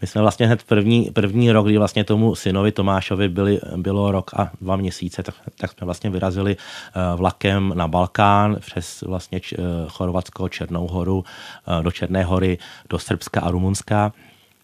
My 0.01 0.07
jsme 0.07 0.21
vlastně 0.21 0.47
hned 0.47 0.63
první, 0.63 1.11
první 1.11 1.53
rok, 1.53 1.67
kdy 1.67 1.79
vlastně 1.79 2.05
tomu 2.05 2.35
synovi 2.35 2.73
Tomášovi 2.73 3.29
byli, 3.29 3.61
bylo 3.77 4.13
rok 4.13 4.31
a 4.37 4.51
dva 4.61 4.77
měsíce, 4.77 5.23
tak, 5.23 5.35
tak 5.61 5.73
jsme 5.73 5.85
vlastně 5.85 6.11
vyrazili 6.11 6.57
uh, 6.57 7.19
vlakem 7.19 7.73
na 7.77 7.89
Balkán 7.89 8.57
přes 8.61 9.03
vlastně 9.03 9.41
č, 9.41 9.57
uh, 9.57 9.65
Chorvatsko, 9.89 10.49
Černou 10.49 10.87
horu, 10.87 11.19
uh, 11.19 11.83
do 11.83 11.91
Černé 11.91 12.25
hory, 12.25 12.59
do 12.91 12.99
Srbska 12.99 13.41
a 13.41 13.51
Rumunska 13.51 14.13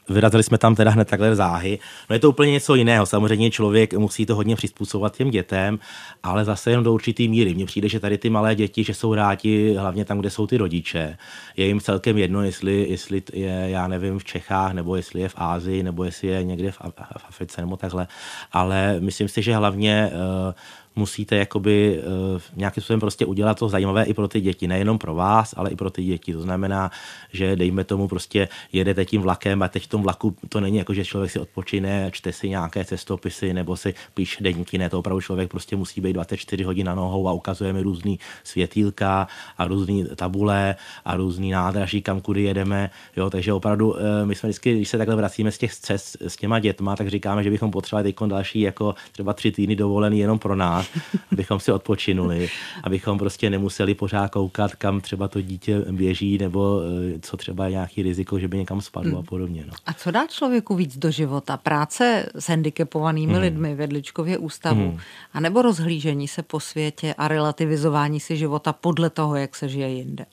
vyrazili 0.08 0.42
jsme 0.42 0.58
tam 0.58 0.74
teda 0.74 0.90
hned 0.90 1.08
takhle 1.08 1.36
záhy. 1.36 1.78
No 2.10 2.14
je 2.14 2.20
to 2.20 2.28
úplně 2.28 2.52
něco 2.52 2.74
jiného. 2.74 3.06
Samozřejmě 3.06 3.50
člověk 3.50 3.94
musí 3.94 4.26
to 4.26 4.34
hodně 4.34 4.56
přizpůsobovat 4.56 5.16
těm 5.16 5.30
dětem, 5.30 5.78
ale 6.22 6.44
zase 6.44 6.70
jen 6.70 6.82
do 6.82 6.92
určitý 6.92 7.28
míry. 7.28 7.54
Mně 7.54 7.66
přijde, 7.66 7.88
že 7.88 8.00
tady 8.00 8.18
ty 8.18 8.30
malé 8.30 8.54
děti, 8.54 8.84
že 8.84 8.94
jsou 8.94 9.14
rádi 9.14 9.74
hlavně 9.74 10.04
tam, 10.04 10.18
kde 10.18 10.30
jsou 10.30 10.46
ty 10.46 10.56
rodiče. 10.56 11.16
Je 11.56 11.66
jim 11.66 11.80
celkem 11.80 12.18
jedno, 12.18 12.42
jestli, 12.42 12.86
jestli 12.88 13.22
je, 13.32 13.66
já 13.66 13.88
nevím, 13.88 14.18
v 14.18 14.24
Čechách, 14.24 14.72
nebo 14.72 14.96
jestli 14.96 15.20
je 15.20 15.28
v 15.28 15.34
Ázii, 15.36 15.82
nebo 15.82 16.04
jestli 16.04 16.28
je 16.28 16.44
někde 16.44 16.70
v, 16.70 16.78
v 17.16 17.24
Africe, 17.28 17.60
nebo 17.60 17.76
takhle. 17.76 18.06
Ale 18.52 18.96
myslím 19.00 19.28
si, 19.28 19.42
že 19.42 19.56
hlavně 19.56 20.10
uh, 20.12 20.52
musíte 20.96 21.36
jakoby 21.36 22.02
uh, 22.34 22.40
nějakým 22.56 22.82
způsobem 22.82 23.00
prostě 23.00 23.26
udělat 23.26 23.58
to 23.58 23.68
zajímavé 23.68 24.04
i 24.04 24.14
pro 24.14 24.28
ty 24.28 24.40
děti, 24.40 24.66
nejenom 24.66 24.98
pro 24.98 25.14
vás, 25.14 25.54
ale 25.56 25.70
i 25.70 25.76
pro 25.76 25.90
ty 25.90 26.04
děti. 26.04 26.32
To 26.32 26.40
znamená, 26.40 26.90
že 27.32 27.56
dejme 27.56 27.84
tomu 27.84 28.08
prostě 28.08 28.48
jedete 28.72 29.04
tím 29.04 29.22
vlakem 29.22 29.62
a 29.62 29.68
teď 29.68 29.84
v 29.84 29.88
tom 29.88 30.02
vlaku 30.02 30.36
to 30.48 30.60
není 30.60 30.76
jako, 30.76 30.94
že 30.94 31.04
člověk 31.04 31.30
si 31.30 31.38
odpočine, 31.38 32.10
čte 32.12 32.32
si 32.32 32.48
nějaké 32.48 32.84
cestopisy 32.84 33.54
nebo 33.54 33.76
si 33.76 33.94
píše 34.14 34.44
deníky, 34.44 34.78
ne, 34.78 34.90
to 34.90 34.98
opravdu 34.98 35.20
člověk 35.20 35.50
prostě 35.50 35.76
musí 35.76 36.00
být 36.00 36.12
24 36.12 36.64
hodin 36.64 36.86
na 36.86 36.94
nohou 36.94 37.28
a 37.28 37.32
ukazuje 37.32 37.72
mi 37.72 37.82
různý 37.82 38.18
světýlka 38.44 39.28
a 39.58 39.66
různý 39.66 40.06
tabule 40.16 40.76
a 41.04 41.16
různý 41.16 41.50
nádraží, 41.50 42.02
kam 42.02 42.20
kudy 42.20 42.42
jedeme. 42.42 42.90
Jo, 43.16 43.30
takže 43.30 43.52
opravdu 43.52 43.90
uh, 43.90 43.98
my 44.24 44.34
jsme 44.34 44.48
vždycky, 44.48 44.74
když 44.74 44.88
se 44.88 44.98
takhle 44.98 45.16
vracíme 45.16 45.50
z 45.50 45.58
těch 45.58 45.74
cest 45.74 46.16
s 46.20 46.36
těma 46.36 46.58
dětma, 46.58 46.96
tak 46.96 47.08
říkáme, 47.08 47.42
že 47.42 47.50
bychom 47.50 47.70
potřebovali 47.70 48.14
další 48.26 48.60
jako 48.60 48.94
třeba 49.12 49.32
tři 49.32 49.52
týdny 49.52 49.76
dovolený 49.76 50.18
jenom 50.18 50.38
pro 50.38 50.56
nás 50.56 50.83
abychom 51.32 51.60
si 51.60 51.72
odpočinuli, 51.72 52.48
abychom 52.82 53.18
prostě 53.18 53.50
nemuseli 53.50 53.94
pořád 53.94 54.30
koukat, 54.30 54.74
kam 54.74 55.00
třeba 55.00 55.28
to 55.28 55.40
dítě 55.40 55.78
běží, 55.90 56.38
nebo 56.38 56.80
eh, 57.14 57.18
co 57.20 57.36
třeba 57.36 57.64
je 57.64 57.70
nějaký 57.70 58.02
riziko, 58.02 58.38
že 58.38 58.48
by 58.48 58.56
někam 58.56 58.80
spadlo 58.80 59.10
hmm. 59.10 59.20
a 59.20 59.22
podobně. 59.22 59.64
No. 59.66 59.72
A 59.86 59.92
co 59.92 60.10
dá 60.10 60.26
člověku 60.26 60.74
víc 60.74 60.96
do 60.98 61.10
života? 61.10 61.56
Práce 61.56 62.26
s 62.34 62.48
handicapovanými 62.48 63.32
hmm. 63.32 63.42
lidmi 63.42 63.74
v 63.74 63.80
Jedličkově 63.80 64.38
ústavu, 64.38 64.88
hmm. 64.88 64.98
a 65.32 65.40
nebo 65.40 65.62
rozhlížení 65.62 66.28
se 66.28 66.42
po 66.42 66.60
světě 66.60 67.14
a 67.18 67.28
relativizování 67.28 68.20
si 68.20 68.36
života 68.36 68.72
podle 68.72 69.10
toho, 69.10 69.36
jak 69.36 69.56
se 69.56 69.68
žije 69.68 69.88
jinde? 69.88 70.26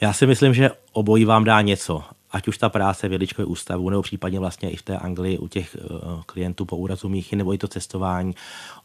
Já 0.00 0.12
si 0.12 0.26
myslím, 0.26 0.54
že 0.54 0.70
obojí 0.92 1.24
vám 1.24 1.44
dá 1.44 1.60
něco 1.60 2.04
ať 2.30 2.48
už 2.48 2.58
ta 2.58 2.68
práce 2.68 3.08
v 3.08 3.12
Jedličkově 3.12 3.46
ústavu, 3.46 3.90
nebo 3.90 4.02
případně 4.02 4.40
vlastně 4.40 4.70
i 4.70 4.76
v 4.76 4.82
té 4.82 4.98
Anglii 4.98 5.38
u 5.38 5.48
těch 5.48 5.76
uh, 5.76 6.22
klientů 6.26 6.64
po 6.64 6.76
úrazu 6.76 7.08
míchy, 7.08 7.36
nebo 7.36 7.54
i 7.54 7.58
to 7.58 7.68
cestování, 7.68 8.34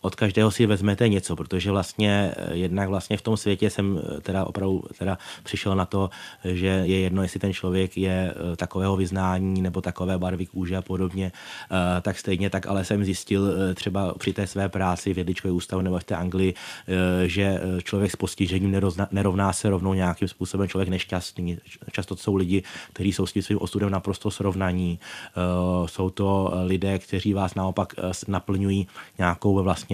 od 0.03 0.15
každého 0.15 0.51
si 0.51 0.65
vezmete 0.65 1.09
něco, 1.09 1.35
protože 1.35 1.71
vlastně 1.71 2.35
uh, 2.37 2.57
jednak 2.57 2.89
vlastně 2.89 3.17
v 3.17 3.21
tom 3.21 3.37
světě 3.37 3.69
jsem 3.69 3.95
uh, 3.95 4.19
teda 4.21 4.45
opravdu 4.45 4.83
teda 4.99 5.17
přišel 5.43 5.75
na 5.75 5.85
to, 5.85 6.09
že 6.45 6.67
je 6.67 6.99
jedno, 6.99 7.21
jestli 7.21 7.39
ten 7.39 7.53
člověk 7.53 7.97
je 7.97 8.33
takového 8.55 8.95
vyznání 8.95 9.61
nebo 9.61 9.81
takové 9.81 10.17
barvy 10.17 10.45
kůže 10.45 10.77
a 10.77 10.81
podobně, 10.81 11.31
tak 12.01 12.19
stejně 12.19 12.49
tak, 12.49 12.67
ale 12.67 12.85
jsem 12.85 13.05
zjistil 13.05 13.53
třeba 13.75 14.13
při 14.13 14.33
té 14.33 14.47
své 14.47 14.69
práci 14.69 15.13
v 15.13 15.17
Jedličkově 15.17 15.53
ústavu 15.53 15.81
nebo 15.81 15.99
v 15.99 16.03
té 16.03 16.15
Anglii, 16.15 16.53
že 17.25 17.61
člověk 17.83 18.11
s 18.11 18.15
postižením 18.15 18.71
nerovná, 18.71 19.07
nerovná 19.11 19.53
se 19.53 19.69
rovnou 19.69 19.93
nějakým 19.93 20.27
způsobem 20.27 20.67
člověk 20.67 20.89
nešťastný. 20.89 21.57
Často 21.91 22.15
to 22.15 22.21
jsou 22.21 22.35
lidi, 22.35 22.63
kteří 22.93 23.13
jsou 23.13 23.25
svým 23.25 23.59
ostudem 23.61 23.89
naprosto 23.89 24.31
srovnaní. 24.31 24.99
Eh, 24.99 25.87
jsou 25.87 26.09
to 26.09 26.53
lidé, 26.65 26.99
kteří 26.99 27.33
vás 27.33 27.55
naopak 27.55 27.93
eh, 27.97 28.11
naplňují 28.27 28.87
nějakou 29.17 29.63
vlastně 29.63 29.92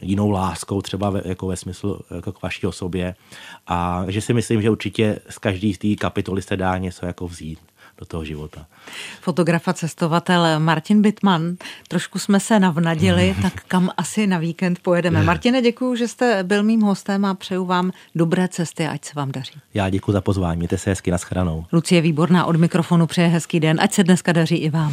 jinou 0.00 0.30
láskou, 0.30 0.82
třeba 0.82 1.10
ve, 1.10 1.22
jako 1.24 1.46
ve 1.46 1.56
smyslu 1.56 2.00
jako 2.14 2.32
k 2.32 2.42
vaší 2.42 2.66
osobě. 2.66 3.14
A 3.66 4.04
že 4.08 4.20
si 4.20 4.34
myslím, 4.34 4.62
že 4.62 4.70
určitě 4.70 5.18
z 5.30 5.38
každý 5.38 5.74
z 5.74 5.78
té 5.78 5.94
kapitoly 5.94 6.42
se 6.42 6.56
dá 6.56 6.78
něco 6.78 7.06
jako 7.06 7.28
vzít 7.28 7.58
do 7.98 8.06
toho 8.06 8.24
života. 8.24 8.66
Fotograf 9.20 9.68
a 9.68 9.72
cestovatel 9.72 10.60
Martin 10.60 11.02
Bitman. 11.02 11.56
Trošku 11.88 12.18
jsme 12.18 12.40
se 12.40 12.60
navnadili, 12.60 13.36
tak 13.42 13.52
kam 13.68 13.90
asi 13.96 14.26
na 14.26 14.38
víkend 14.38 14.78
pojedeme. 14.78 15.22
Martine, 15.22 15.62
děkuji, 15.62 15.94
že 15.94 16.08
jste 16.08 16.42
byl 16.42 16.62
mým 16.62 16.80
hostem 16.80 17.24
a 17.24 17.34
přeju 17.34 17.64
vám 17.64 17.92
dobré 18.14 18.48
cesty, 18.48 18.86
ať 18.86 19.04
se 19.04 19.12
vám 19.16 19.32
daří. 19.32 19.60
Já 19.74 19.90
děkuji 19.90 20.12
za 20.12 20.20
pozvání, 20.20 20.58
mějte 20.58 20.78
se 20.78 20.90
hezky, 20.90 21.10
naschranou. 21.10 21.64
Lucie 21.72 22.00
Výborná 22.00 22.44
od 22.44 22.56
mikrofonu 22.56 23.06
přeje 23.06 23.28
hezký 23.28 23.60
den, 23.60 23.78
ať 23.80 23.92
se 23.92 24.04
dneska 24.04 24.32
daří 24.32 24.56
i 24.56 24.70
vám. 24.70 24.92